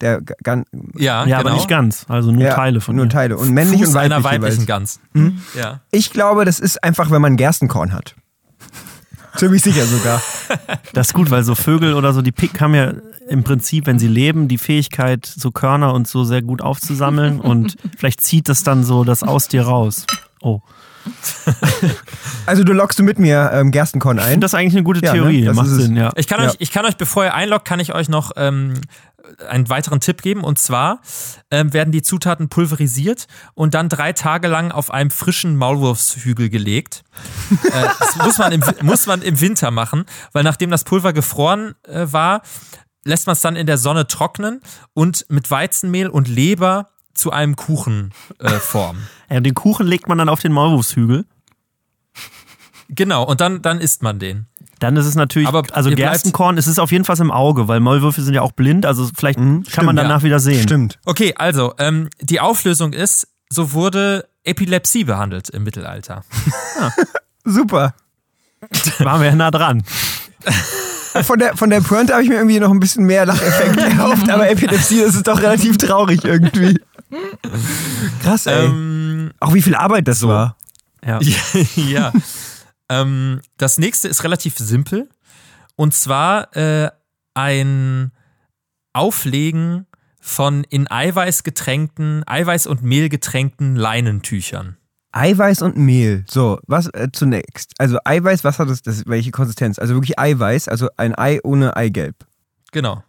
Der 0.00 0.22
Gan 0.22 0.64
ja, 0.96 1.24
ja 1.24 1.24
genau. 1.24 1.38
aber 1.40 1.52
nicht 1.52 1.68
ganz. 1.68 2.06
Also 2.08 2.32
nur 2.32 2.42
ja, 2.42 2.54
Teile 2.54 2.80
von 2.80 2.96
Nur 2.96 3.04
ihr. 3.04 3.10
Teile. 3.10 3.36
Und 3.36 3.50
männlich 3.50 3.80
Fuß 3.80 3.88
und 3.90 3.94
weiblich. 3.94 4.14
einer 4.14 4.24
weiblichen 4.24 4.64
Gans. 4.64 5.00
Mhm. 5.12 5.42
Ja. 5.54 5.80
Ich 5.90 6.10
glaube, 6.10 6.46
das 6.46 6.58
ist 6.58 6.82
einfach, 6.82 7.10
wenn 7.10 7.20
man 7.20 7.36
Gerstenkorn 7.36 7.92
hat. 7.92 8.16
Ziemlich 9.36 9.62
sicher 9.62 9.84
sogar. 9.84 10.22
Das 10.94 11.08
ist 11.08 11.12
gut, 11.12 11.30
weil 11.30 11.44
so 11.44 11.54
Vögel 11.54 11.92
oder 11.92 12.14
so, 12.14 12.22
die 12.22 12.32
Pick 12.32 12.60
haben 12.60 12.74
ja 12.74 12.94
im 13.28 13.44
Prinzip, 13.44 13.86
wenn 13.86 13.98
sie 13.98 14.08
leben, 14.08 14.48
die 14.48 14.58
Fähigkeit, 14.58 15.24
so 15.24 15.50
Körner 15.50 15.92
und 15.92 16.08
so 16.08 16.24
sehr 16.24 16.42
gut 16.42 16.62
aufzusammeln 16.62 17.38
und 17.40 17.76
vielleicht 17.96 18.22
zieht 18.22 18.48
das 18.48 18.64
dann 18.64 18.82
so 18.82 19.04
das 19.04 19.22
aus 19.22 19.48
dir 19.48 19.62
raus. 19.62 20.06
Oh. 20.40 20.60
Also 22.46 22.64
du 22.64 22.72
lockst 22.72 22.98
du 22.98 23.04
mit 23.04 23.18
mir 23.18 23.50
ähm, 23.52 23.70
Gerstenkorn 23.70 24.18
ein? 24.18 24.24
Ich 24.24 24.30
finde 24.32 24.44
das 24.44 24.54
eigentlich 24.54 24.74
eine 24.74 24.82
gute 24.82 25.00
Theorie. 25.00 25.44
Ja, 25.44 25.50
ne? 25.50 25.54
Macht 25.54 25.68
Sinn, 25.68 25.96
ja. 25.96 26.10
Ich 26.16 26.26
kann, 26.26 26.40
ja. 26.40 26.48
euch, 26.48 26.56
ich 26.58 26.72
kann 26.72 26.84
euch, 26.84 26.96
bevor 26.96 27.24
ihr 27.24 27.34
einloggt, 27.34 27.64
kann 27.64 27.78
ich 27.78 27.94
euch 27.94 28.08
noch 28.08 28.32
ähm, 28.36 28.74
einen 29.48 29.68
weiteren 29.68 30.00
Tipp 30.00 30.22
geben. 30.22 30.42
Und 30.42 30.58
zwar 30.58 31.00
ähm, 31.50 31.72
werden 31.72 31.92
die 31.92 32.02
Zutaten 32.02 32.48
pulverisiert 32.48 33.26
und 33.54 33.74
dann 33.74 33.88
drei 33.88 34.12
Tage 34.12 34.48
lang 34.48 34.72
auf 34.72 34.90
einem 34.90 35.10
frischen 35.10 35.56
Maulwurfshügel 35.56 36.48
gelegt. 36.48 37.04
äh, 37.50 37.86
das 37.98 38.16
muss 38.16 38.38
man, 38.38 38.52
im, 38.52 38.64
muss 38.82 39.06
man 39.06 39.22
im 39.22 39.40
Winter 39.40 39.70
machen, 39.70 40.04
weil 40.32 40.42
nachdem 40.42 40.70
das 40.70 40.84
Pulver 40.84 41.12
gefroren 41.12 41.74
äh, 41.86 42.06
war, 42.10 42.42
lässt 43.04 43.26
man 43.26 43.34
es 43.34 43.40
dann 43.40 43.56
in 43.56 43.66
der 43.66 43.78
Sonne 43.78 44.06
trocknen 44.06 44.60
und 44.92 45.26
mit 45.28 45.50
Weizenmehl 45.50 46.08
und 46.08 46.28
Leber 46.28 46.88
zu 47.20 47.30
einem 47.30 47.56
Kuchen 47.56 48.12
äh, 48.38 48.50
formen. 48.50 49.06
ja, 49.30 49.40
den 49.40 49.54
Kuchen 49.54 49.86
legt 49.86 50.08
man 50.08 50.18
dann 50.18 50.28
auf 50.28 50.40
den 50.40 50.52
Maulwurfshügel. 50.52 51.26
Genau, 52.88 53.24
und 53.24 53.40
dann, 53.40 53.62
dann 53.62 53.80
isst 53.80 54.02
man 54.02 54.18
den. 54.18 54.46
Dann 54.80 54.96
ist 54.96 55.06
es 55.06 55.14
natürlich, 55.14 55.46
Aber 55.46 55.62
also 55.72 55.90
Gerstenkorn, 55.90 56.56
es 56.56 56.66
ist 56.66 56.78
auf 56.78 56.90
jeden 56.90 57.04
Fall 57.04 57.18
im 57.20 57.30
Auge, 57.30 57.68
weil 57.68 57.80
Maulwürfe 57.80 58.22
sind 58.22 58.32
ja 58.32 58.40
auch 58.40 58.52
blind, 58.52 58.86
also 58.86 59.08
vielleicht 59.14 59.38
mhm, 59.38 59.62
kann 59.62 59.70
stimmt, 59.70 59.86
man 59.86 59.96
danach 59.96 60.20
ja. 60.20 60.24
wieder 60.24 60.40
sehen. 60.40 60.62
Stimmt. 60.62 60.98
Okay, 61.04 61.34
also 61.36 61.74
ähm, 61.78 62.08
die 62.20 62.40
Auflösung 62.40 62.94
ist, 62.94 63.28
so 63.50 63.72
wurde 63.72 64.26
Epilepsie 64.42 65.04
behandelt 65.04 65.50
im 65.50 65.64
Mittelalter. 65.64 66.24
Ah. 66.80 66.90
Super. 67.44 67.94
Waren 68.98 69.20
wir 69.20 69.28
ja 69.28 69.36
nah 69.36 69.50
dran. 69.50 69.84
Von 71.24 71.40
der, 71.40 71.56
von 71.56 71.70
der 71.70 71.80
Pointe 71.80 72.12
habe 72.12 72.22
ich 72.22 72.28
mir 72.28 72.36
irgendwie 72.36 72.60
noch 72.60 72.70
ein 72.70 72.78
bisschen 72.78 73.04
mehr 73.04 73.26
Lacheffekt 73.26 73.76
erhofft, 73.76 74.30
aber 74.30 74.48
Epilepsie 74.48 75.00
das 75.00 75.16
ist 75.16 75.26
doch 75.26 75.42
relativ 75.42 75.76
traurig 75.76 76.24
irgendwie. 76.24 76.78
Krass, 78.22 78.46
ey. 78.46 78.66
Ähm, 78.66 79.32
auch 79.40 79.54
wie 79.54 79.62
viel 79.62 79.74
Arbeit 79.74 80.08
das 80.08 80.20
so. 80.20 80.28
war. 80.28 80.56
Ja. 81.04 81.20
ja. 81.76 82.12
Ähm, 82.88 83.40
das 83.56 83.78
nächste 83.78 84.08
ist 84.08 84.24
relativ 84.24 84.56
simpel. 84.58 85.08
Und 85.76 85.94
zwar 85.94 86.54
äh, 86.56 86.90
ein 87.34 88.12
Auflegen 88.92 89.86
von 90.20 90.64
in 90.64 90.90
Eiweiß 90.90 91.42
getränkten, 91.42 92.22
Eiweiß 92.26 92.66
und 92.66 92.82
Mehl 92.82 93.08
getränkten 93.08 93.76
Leinentüchern. 93.76 94.76
Eiweiß 95.12 95.62
und 95.62 95.76
Mehl. 95.76 96.24
So, 96.28 96.60
was 96.66 96.86
äh, 96.88 97.08
zunächst? 97.12 97.72
Also 97.78 97.98
Eiweiß, 98.04 98.44
was 98.44 98.58
hat 98.58 98.68
das, 98.68 98.82
das, 98.82 99.06
welche 99.06 99.30
Konsistenz? 99.30 99.78
Also 99.78 99.94
wirklich 99.94 100.18
Eiweiß, 100.18 100.68
also 100.68 100.88
ein 100.96 101.16
Ei 101.18 101.40
ohne 101.42 101.76
Eigelb. 101.76 102.26
Genau. 102.70 103.02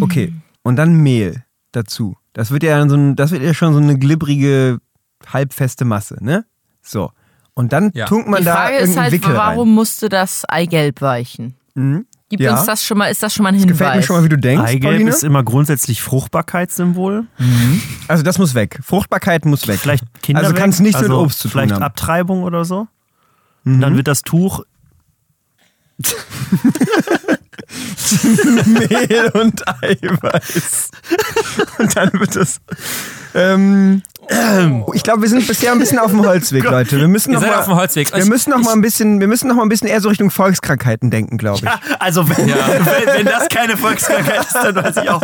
Okay. 0.00 0.32
Und 0.62 0.76
dann 0.76 0.94
Mehl 0.94 1.44
dazu. 1.72 2.16
Das 2.32 2.50
wird 2.50 2.62
ja 2.62 2.88
so 2.88 2.94
ein, 2.96 3.16
das 3.16 3.30
wird 3.32 3.42
ja 3.42 3.54
schon 3.54 3.72
so 3.72 3.80
eine 3.80 3.98
glibbrige, 3.98 4.78
halbfeste 5.26 5.84
Masse, 5.84 6.16
ne? 6.20 6.44
So. 6.82 7.10
Und 7.54 7.72
dann 7.72 7.90
ja. 7.94 8.06
tunkt 8.06 8.28
man 8.28 8.40
Die 8.40 8.48
Frage 8.48 8.76
da 8.76 8.82
ist 8.82 8.96
halt, 8.96 9.12
Wickel 9.12 9.34
warum 9.34 9.68
rein. 9.68 9.74
musste 9.74 10.08
das 10.08 10.44
Eigelb 10.48 11.00
weichen? 11.00 11.56
Mhm. 11.74 12.06
Gibt 12.30 12.42
ja. 12.42 12.56
uns 12.56 12.64
das 12.64 12.84
schon 12.84 12.96
mal, 12.96 13.06
ist 13.06 13.22
das 13.24 13.34
schon 13.34 13.42
mal 13.42 13.48
ein 13.48 13.56
Hinweis? 13.56 13.70
Das 13.70 13.78
gefällt 13.78 13.96
mir 13.96 14.02
schon 14.04 14.16
mal, 14.16 14.24
wie 14.24 14.28
du 14.28 14.38
denkst. 14.38 14.64
Eigelb 14.64 14.92
Pauline? 14.92 15.10
ist 15.10 15.24
immer 15.24 15.42
grundsätzlich 15.42 16.00
Fruchtbarkeitssymbol. 16.00 17.26
Mhm. 17.38 17.82
Also 18.06 18.22
das 18.22 18.38
muss 18.38 18.54
weg. 18.54 18.78
Fruchtbarkeit 18.82 19.44
muss 19.44 19.66
weg. 19.66 19.80
Vielleicht 19.80 20.04
Kinder 20.22 20.42
Also 20.42 20.54
kann 20.54 20.70
es 20.70 20.78
nichts 20.78 20.98
also 20.98 21.08
mit 21.10 21.18
Obst 21.18 21.40
zu 21.40 21.48
tun 21.48 21.50
vielleicht 21.50 21.74
haben. 21.74 21.82
Abtreibung 21.82 22.44
oder 22.44 22.64
so. 22.64 22.86
Mhm. 23.64 23.80
Dann 23.80 23.96
wird 23.96 24.06
das 24.06 24.22
Tuch 24.22 24.62
Mehl 28.66 29.30
und 29.34 29.66
Eiweiß. 29.66 30.90
Und 31.78 31.96
dann 31.96 32.12
wird 32.14 32.36
das. 32.36 32.60
Ähm, 33.34 34.02
ich 34.94 35.02
glaube, 35.02 35.22
wir 35.22 35.28
sind 35.28 35.46
bisher 35.46 35.72
ein 35.72 35.78
bisschen 35.78 35.98
auf 35.98 36.10
dem 36.10 36.24
Holzweg, 36.24 36.64
Leute. 36.70 36.98
Wir 36.98 37.08
müssen 37.08 37.32
noch 37.32 37.40
Ihr 37.40 37.46
seid 37.46 37.50
mal, 37.52 37.60
auf 37.60 37.66
dem 37.66 37.74
Holzweg. 37.76 38.14
Wir 38.14 38.26
müssen 38.26 38.50
noch 38.50 38.58
mal 38.58 38.72
ein 38.72 38.80
bisschen, 38.80 39.20
wir 39.20 39.28
müssen 39.28 39.48
noch 39.48 39.56
mal 39.56 39.62
ein 39.62 39.68
bisschen 39.68 39.88
eher 39.88 40.00
so 40.00 40.08
Richtung 40.08 40.30
Volkskrankheiten 40.30 41.10
denken, 41.10 41.38
glaube 41.38 41.58
ich. 41.58 41.64
Ja, 41.64 41.80
also 41.98 42.28
wenn, 42.28 42.48
Ja. 42.48 42.56
wenn, 42.68 43.14
wenn 43.18 43.26
das 43.26 43.48
keine 43.48 43.76
Volkskrankheit 43.76 44.40
ist, 44.40 44.54
dann 44.54 44.74
weiß 44.74 44.96
ich 45.02 45.10
auch. 45.10 45.22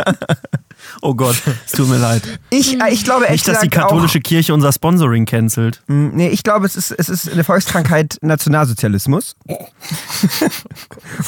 Oh 1.03 1.15
Gott, 1.15 1.37
es 1.67 1.73
tut 1.73 1.89
mir 1.89 1.99
leid. 1.99 2.23
Ich, 2.51 2.81
äh, 2.81 2.93
ich 2.93 3.05
glaube 3.05 3.25
echt 3.29 3.47
Nicht, 3.47 3.49
dass 3.49 3.61
die 3.61 3.69
katholische 3.69 4.21
Kirche 4.21 4.55
unser 4.55 4.73
Sponsoring 4.73 5.27
cancelt. 5.27 5.83
Auch, 5.85 5.89
Mh, 5.95 6.11
nee, 6.15 6.29
ich 6.29 6.43
glaube, 6.43 6.67
es 6.67 6.77
ist, 6.77 6.91
es 6.91 7.09
ist 7.09 7.31
eine 7.31 7.45
Volkskrankheit 7.45 8.17
Nationalsozialismus. 8.23 9.35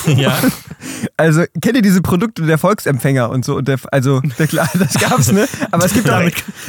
Ja. 0.06 0.36
Also, 1.16 1.44
kennt 1.60 1.76
ihr 1.76 1.82
diese 1.82 2.02
Produkte 2.02 2.42
der 2.42 2.58
Volksempfänger 2.58 3.30
und 3.30 3.44
so? 3.44 3.56
Und 3.56 3.68
der, 3.68 3.78
also, 3.92 4.20
der, 4.38 4.46
klar, 4.46 4.68
das 4.78 4.94
gab's, 4.94 5.32
ne? 5.32 5.46
Aber 5.70 5.84
es 5.84 5.92
gibt 5.92 6.08
auch, 6.10 6.22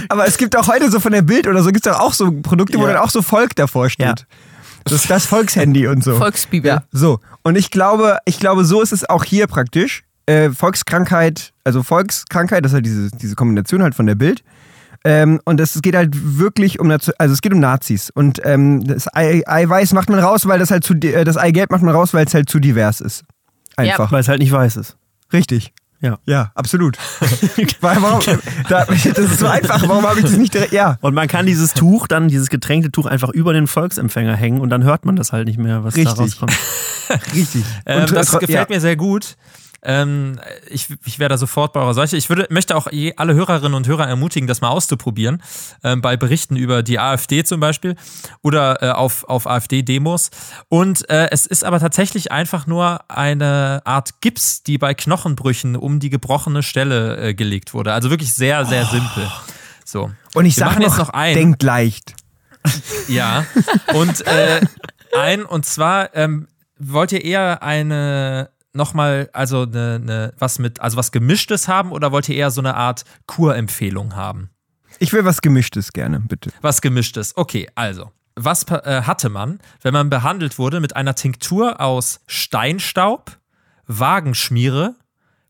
aber 0.09 0.27
es 0.27 0.38
gibt 0.38 0.55
auch 0.57 0.67
heute 0.67 0.89
so 0.91 0.99
von 0.99 1.12
der 1.12 1.21
Bild 1.21 1.47
oder 1.47 1.63
so, 1.63 1.71
gibt's 1.71 1.88
auch, 1.88 1.99
auch 1.99 2.13
so 2.13 2.31
Produkte, 2.31 2.77
wo 2.79 2.88
Ja. 2.88 2.93
dann 2.93 3.01
auch 3.01 3.09
so 3.09 3.21
Volk 3.21 3.55
davor 3.55 3.89
steht. 3.89 4.05
Ja. 4.05 4.15
Das 4.85 4.93
ist 4.93 5.09
das 5.09 5.25
Volkshandy 5.25 5.88
und 5.88 6.03
so. 6.03 6.15
Volksbibel. 6.17 6.69
Ja, 6.69 6.83
so. 6.91 7.19
Und 7.43 7.55
ich 7.57 7.69
glaube, 7.69 8.17
ich 8.25 8.39
glaube, 8.39 8.65
so 8.65 8.81
ist 8.81 8.91
es 8.93 9.07
auch 9.07 9.23
hier 9.23 9.47
praktisch. 9.47 10.03
Äh, 10.29 10.51
Volkskrankheit, 10.51 11.53
also 11.63 11.81
Volkskrankheit, 11.81 12.63
das 12.63 12.71
ist 12.71 12.75
halt 12.75 12.85
diese, 12.85 13.09
diese 13.09 13.35
Kombination 13.35 13.81
halt 13.81 13.95
von 13.95 14.05
der 14.05 14.15
Bild. 14.15 14.43
Ähm, 15.03 15.39
und 15.45 15.59
es 15.59 15.81
geht 15.81 15.95
halt 15.95 16.11
wirklich 16.13 16.79
um, 16.79 16.91
also 16.91 17.11
es 17.17 17.41
geht 17.41 17.53
um 17.53 17.59
Nazis. 17.59 18.09
Und 18.09 18.39
ähm, 18.43 18.83
das 18.85 19.07
Ei, 19.15 19.41
Eiweiß 19.45 19.93
macht 19.93 20.09
man 20.09 20.19
raus, 20.19 20.47
weil 20.47 20.59
das 20.59 20.71
halt 20.71 20.83
zu, 20.83 20.93
äh, 20.93 21.23
das 21.23 21.37
Eigelb 21.37 21.71
macht 21.71 21.81
man 21.81 21.95
raus, 21.95 22.13
weil 22.13 22.25
es 22.27 22.33
halt 22.33 22.47
zu 22.47 22.59
divers 22.59 23.01
ist. 23.01 23.23
Einfach. 23.75 24.11
Weil 24.11 24.21
es 24.21 24.27
halt 24.27 24.39
nicht 24.39 24.51
weiß 24.51 24.75
ist. 24.75 24.97
Richtig. 25.33 25.73
Ja. 26.01 26.17
Ja, 26.25 26.51
absolut. 26.55 26.97
Weil, 27.81 28.01
warum, 28.01 28.21
da, 28.69 28.85
das 28.85 29.05
ist 29.05 29.39
so 29.39 29.47
einfach, 29.47 29.81
warum 29.87 30.07
habe 30.07 30.19
ich 30.19 30.25
das 30.25 30.37
nicht 30.37 30.53
direkt, 30.53 30.71
ja. 30.71 30.97
Und 31.01 31.13
man 31.13 31.27
kann 31.27 31.45
dieses 31.45 31.73
Tuch 31.73 32.07
dann, 32.07 32.29
dieses 32.29 32.49
getränkte 32.49 32.89
Tuch 32.89 33.05
einfach 33.05 33.29
über 33.29 33.51
den 33.51 33.67
Volksempfänger 33.67 34.35
hängen 34.35 34.61
und 34.61 34.69
dann 34.69 34.83
hört 34.83 35.05
man 35.05 35.17
das 35.17 35.33
halt 35.33 35.47
nicht 35.47 35.59
mehr, 35.59 35.83
was 35.83 35.95
Richtig. 35.95 36.15
da 36.15 36.21
rauskommt. 36.21 36.57
Richtig. 37.33 37.65
Ähm, 37.85 38.03
Und, 38.03 38.11
das 38.13 38.33
äh, 38.33 38.39
gefällt 38.39 38.69
ja. 38.69 38.75
mir 38.75 38.79
sehr 38.79 38.95
gut. 38.95 39.35
Ähm, 39.83 40.39
ich, 40.69 40.87
ich 41.05 41.19
wäre 41.19 41.29
da 41.29 41.37
sofort 41.37 41.73
bei 41.73 41.79
eurer 41.79 41.93
Seite. 41.93 42.17
Ich 42.17 42.29
würde, 42.29 42.47
möchte 42.49 42.75
auch 42.75 42.91
je, 42.91 43.13
alle 43.15 43.33
Hörerinnen 43.33 43.73
und 43.73 43.87
Hörer 43.87 44.07
ermutigen, 44.07 44.47
das 44.47 44.61
mal 44.61 44.69
auszuprobieren. 44.69 45.41
Ähm, 45.83 46.01
bei 46.01 46.17
Berichten 46.17 46.55
über 46.55 46.83
die 46.83 46.99
AfD 46.99 47.43
zum 47.43 47.59
Beispiel 47.59 47.95
oder 48.41 48.81
äh, 48.83 48.89
auf, 48.91 49.23
auf 49.25 49.47
AfD-Demos. 49.47 50.31
Und 50.67 51.09
äh, 51.09 51.29
es 51.31 51.45
ist 51.45 51.63
aber 51.63 51.79
tatsächlich 51.79 52.31
einfach 52.31 52.67
nur 52.67 53.01
eine 53.09 53.81
Art 53.85 54.21
Gips, 54.21 54.63
die 54.63 54.77
bei 54.77 54.93
Knochenbrüchen 54.93 55.75
um 55.75 55.99
die 55.99 56.09
gebrochene 56.09 56.63
Stelle 56.63 57.17
äh, 57.17 57.33
gelegt 57.33 57.73
wurde. 57.73 57.93
Also 57.93 58.09
wirklich 58.09 58.33
sehr, 58.33 58.65
sehr 58.65 58.85
simpel. 58.85 59.29
So. 59.85 60.11
Und 60.35 60.45
ich 60.45 60.55
sage 60.55 60.81
noch, 60.81 60.97
noch 60.97 61.09
ein. 61.09 61.35
denkt 61.35 61.63
leicht. 61.63 62.15
Ja. 63.07 63.45
Und 63.93 64.25
äh, 64.27 64.61
ein, 65.17 65.45
und 65.45 65.65
zwar 65.65 66.15
ähm, 66.15 66.47
wollt 66.77 67.11
ihr 67.11 67.23
eher 67.23 67.63
eine 67.63 68.49
nochmal, 68.73 69.29
also 69.34 69.63
eine, 69.63 69.99
eine, 70.01 70.34
was 70.38 70.60
mit, 70.60 70.82
also 70.82 70.97
was 70.97 71.12
Gemischtes 71.12 71.67
haben 71.67 71.91
oder 71.91 72.12
wollt 72.12 72.29
ihr 72.29 72.36
eher 72.36 72.51
so 72.51 72.62
eine 72.62 72.75
Art 72.75 73.03
Kurempfehlung 73.25 74.15
haben? 74.15 74.49
Ich 74.99 75.13
will 75.13 75.25
was 75.25 75.41
Gemischtes 75.41 75.93
gerne, 75.93 76.19
bitte. 76.19 76.51
Was 76.62 76.82
Gemischtes. 76.82 77.36
Okay, 77.38 77.69
also. 77.75 78.12
Was 78.36 78.63
äh, 78.63 79.01
hatte 79.03 79.29
man, 79.29 79.60
wenn 79.82 79.93
man 79.93 80.10
behandelt 80.10 80.58
wurde 80.58 80.79
mit 80.79 80.95
einer 80.95 81.15
Tinktur 81.15 81.82
aus 81.82 82.21
Steinstaub, 82.27 83.38
Wagenschmiere, 83.86 84.95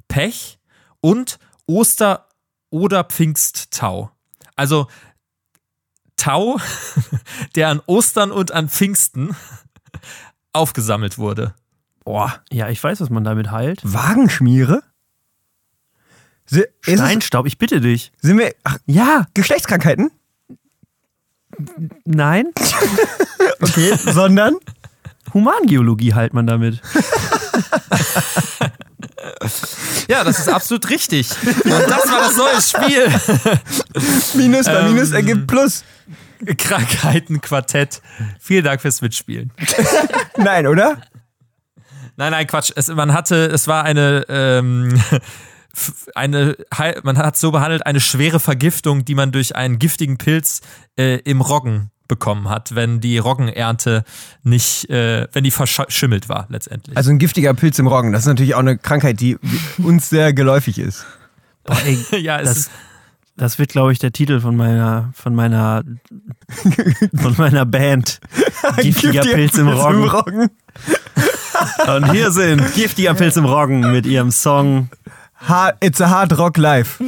Pech 0.08 0.60
und 1.02 1.40
Oster- 1.68 2.28
oder 2.72 3.04
Pfingsttau? 3.04 4.12
Also 4.56 4.88
Tau, 6.16 6.60
der 7.56 7.70
an 7.70 7.82
Ostern 7.86 8.32
und 8.32 8.52
an 8.52 8.70
Pfingsten 8.70 9.36
aufgesammelt 10.54 11.18
wurde. 11.18 11.54
Boah. 12.06 12.42
Ja, 12.52 12.70
ich 12.70 12.84
weiß, 12.84 13.02
was 13.02 13.10
man 13.10 13.24
damit 13.24 13.52
heilt. 13.52 13.82
Wagenschmiere? 13.84 14.82
Si- 16.46 16.66
Steinstaub, 16.82 17.46
ich 17.46 17.58
bitte 17.60 17.80
dich. 17.82 18.12
Sind 18.22 18.38
wir. 18.40 18.54
Ach, 18.64 18.78
ja, 18.88 19.28
Geschlechtskrankheiten? 19.34 20.12
Nein? 22.06 22.48
Okay, 23.62 23.94
sondern? 23.98 24.56
Humangeologie 25.34 26.14
heilt 26.14 26.34
man 26.34 26.48
damit. 26.48 26.82
Ja, 30.08 30.24
das 30.24 30.40
ist 30.40 30.48
absolut 30.50 30.90
richtig. 30.90 31.30
Und 31.46 31.66
das 31.66 32.08
war 32.10 32.22
das 32.22 32.38
neue 32.38 32.62
Spiel. 32.62 33.08
Minus 34.36 34.66
bei 34.66 34.80
Ähm, 34.80 34.94
Minus 34.94 35.12
ergibt 35.12 35.48
Plus. 35.48 35.84
Krankheitenquartett. 36.58 38.02
Vielen 38.40 38.64
Dank 38.64 38.82
fürs 38.82 39.02
Mitspielen. 39.02 39.52
Nein, 40.38 40.68
oder? 40.68 41.02
Nein, 42.20 42.32
nein, 42.32 42.48
Quatsch. 42.48 42.74
Es, 42.76 42.90
man 42.90 43.14
hatte, 43.14 43.46
es 43.46 43.70
war 43.70 43.86
eine, 43.86 44.26
ähm, 44.28 45.02
eine, 46.16 46.58
man 47.04 47.18
hat 47.18 47.38
so 47.38 47.52
behandelt, 47.52 47.86
eine 47.86 48.02
schwere 48.02 48.42
Vergiftung, 48.42 49.06
die 49.06 49.16
man 49.16 49.32
durch 49.32 49.56
einen 49.56 49.80
giftigen 49.80 50.18
Pilz 50.18 50.60
äh, 50.98 51.20
im 51.20 51.40
Roggen 51.40 51.92
bekommen 52.10 52.50
hat, 52.50 52.76
wenn 52.76 53.00
die 53.00 53.20
Roggenernte 53.20 54.04
nicht, 54.44 54.90
äh, 54.90 55.30
wenn 55.32 55.46
die 55.46 55.52
verschimmelt 55.52 56.28
war, 56.28 56.48
letztendlich. 56.50 56.98
Also 56.98 57.10
ein 57.10 57.20
giftiger 57.20 57.54
Pilz 57.54 57.80
im 57.80 57.88
Roggen. 57.88 58.12
Das 58.12 58.24
ist 58.24 58.28
natürlich 58.28 58.54
auch 58.54 58.60
eine 58.60 58.78
Krankheit, 58.78 59.22
die 59.22 59.38
uns 59.78 60.10
sehr 60.10 60.34
geläufig 60.34 60.78
ist. 60.78 61.06
Boah, 61.64 61.78
ey, 61.86 62.04
ja, 62.22 62.42
es 62.42 62.50
das, 62.50 62.58
ist, 62.58 62.72
das 63.38 63.60
wird, 63.60 63.72
glaube 63.72 63.94
ich, 63.94 64.00
der 64.00 64.12
Titel 64.12 64.42
von 64.42 64.58
meiner, 64.58 65.14
von 65.14 65.34
meiner, 65.34 65.84
von 67.16 67.36
meiner 67.38 67.66
Band. 67.66 68.20
Giftiger 68.76 69.22
Pilz 69.22 69.58
im 69.58 69.70
Roggen. 69.70 70.04
Im 70.04 70.10
Roggen. 70.10 70.50
Und 71.88 72.12
hier 72.12 72.32
sind 72.32 72.74
Giftiger 72.74 73.14
Pilz 73.14 73.36
im 73.38 73.46
Roggen 73.46 73.92
mit 73.92 74.06
ihrem 74.06 74.32
Song 74.32 74.90
Hard, 75.36 75.78
It's 75.84 76.02
a 76.02 76.10
Hard 76.10 76.38
Rock 76.38 76.58
Life. 76.58 77.04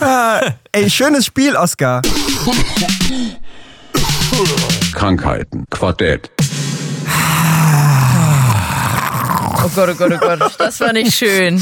ah, 0.00 0.40
ey, 0.72 0.88
schönes 0.90 1.26
Spiel, 1.26 1.56
Oscar. 1.56 2.02
Krankheiten, 4.92 5.64
Quartett. 5.70 6.30
Oh 9.64 9.70
Gott, 9.74 9.88
oh 9.90 9.94
Gott, 9.94 10.12
oh 10.12 10.18
Gott, 10.18 10.54
das 10.58 10.80
war 10.80 10.92
nicht 10.92 11.14
schön. 11.14 11.60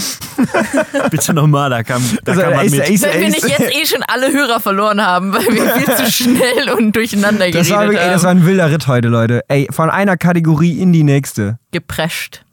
Bitte 1.10 1.32
nochmal, 1.32 1.70
da 1.70 1.82
kam, 1.82 2.02
da 2.24 2.32
also, 2.32 2.42
kam 2.42 2.54
man 2.54 2.70
mit. 2.70 2.80
Ace, 2.80 3.02
Wenn 3.02 3.20
wir 3.20 3.28
nicht 3.30 3.48
jetzt 3.48 3.74
eh 3.74 3.86
schon 3.86 4.02
alle 4.02 4.32
Hörer 4.32 4.60
verloren 4.60 5.00
haben, 5.00 5.32
weil 5.32 5.46
wir 5.46 5.76
viel 5.76 5.96
zu 5.96 6.12
schnell 6.12 6.70
und 6.76 6.94
durcheinander 6.94 7.50
das 7.50 7.70
war, 7.70 7.82
haben. 7.84 7.96
Ey, 7.96 8.10
das 8.10 8.22
war 8.22 8.30
ein 8.30 8.44
wilder 8.44 8.70
Ritt 8.70 8.86
heute, 8.86 9.08
Leute. 9.08 9.42
Ey, 9.48 9.66
von 9.70 9.88
einer 9.88 10.16
Kategorie 10.16 10.78
in 10.78 10.92
die 10.92 11.04
nächste. 11.04 11.58
Geprescht. 11.72 12.44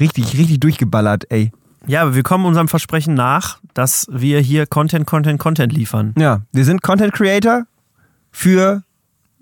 Richtig, 0.00 0.36
richtig 0.36 0.60
durchgeballert, 0.60 1.24
ey. 1.30 1.52
Ja, 1.86 2.02
aber 2.02 2.14
wir 2.14 2.22
kommen 2.22 2.44
unserem 2.44 2.68
Versprechen 2.68 3.14
nach, 3.14 3.60
dass 3.74 4.06
wir 4.10 4.40
hier 4.40 4.66
Content, 4.66 5.06
Content, 5.06 5.38
Content 5.38 5.72
liefern. 5.72 6.14
Ja, 6.18 6.42
wir 6.52 6.64
sind 6.64 6.82
Content 6.82 7.12
Creator 7.14 7.66
für 8.30 8.82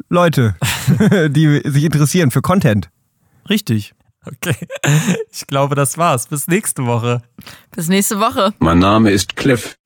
Leute, 0.08 0.54
die 1.30 1.62
sich 1.64 1.84
interessieren 1.84 2.30
für 2.30 2.42
Content. 2.42 2.90
Richtig. 3.48 3.95
Okay. 4.26 4.56
Ich 5.32 5.46
glaube, 5.46 5.74
das 5.74 5.98
war's. 5.98 6.26
Bis 6.26 6.48
nächste 6.48 6.86
Woche. 6.86 7.22
Bis 7.74 7.88
nächste 7.88 8.20
Woche. 8.20 8.54
Mein 8.58 8.78
Name 8.78 9.10
ist 9.10 9.36
Cliff. 9.36 9.76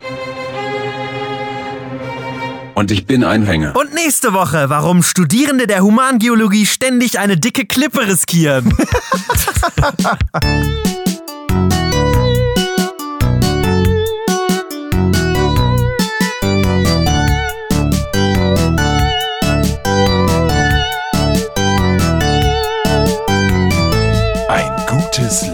Und 2.75 2.91
ich 2.91 3.07
bin 3.07 3.25
ein 3.25 3.45
Hänger. 3.45 3.75
Und 3.77 3.95
nächste 3.95 4.33
Woche, 4.33 4.71
warum 4.71 5.03
Studierende 5.03 5.67
der 5.67 5.83
Humangeologie 5.83 6.67
ständig 6.67 7.19
eine 7.19 7.37
dicke 7.37 7.67
Klippe 7.67 8.07
riskieren. 8.07 8.75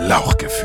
Lauchgefühl. 0.06 0.55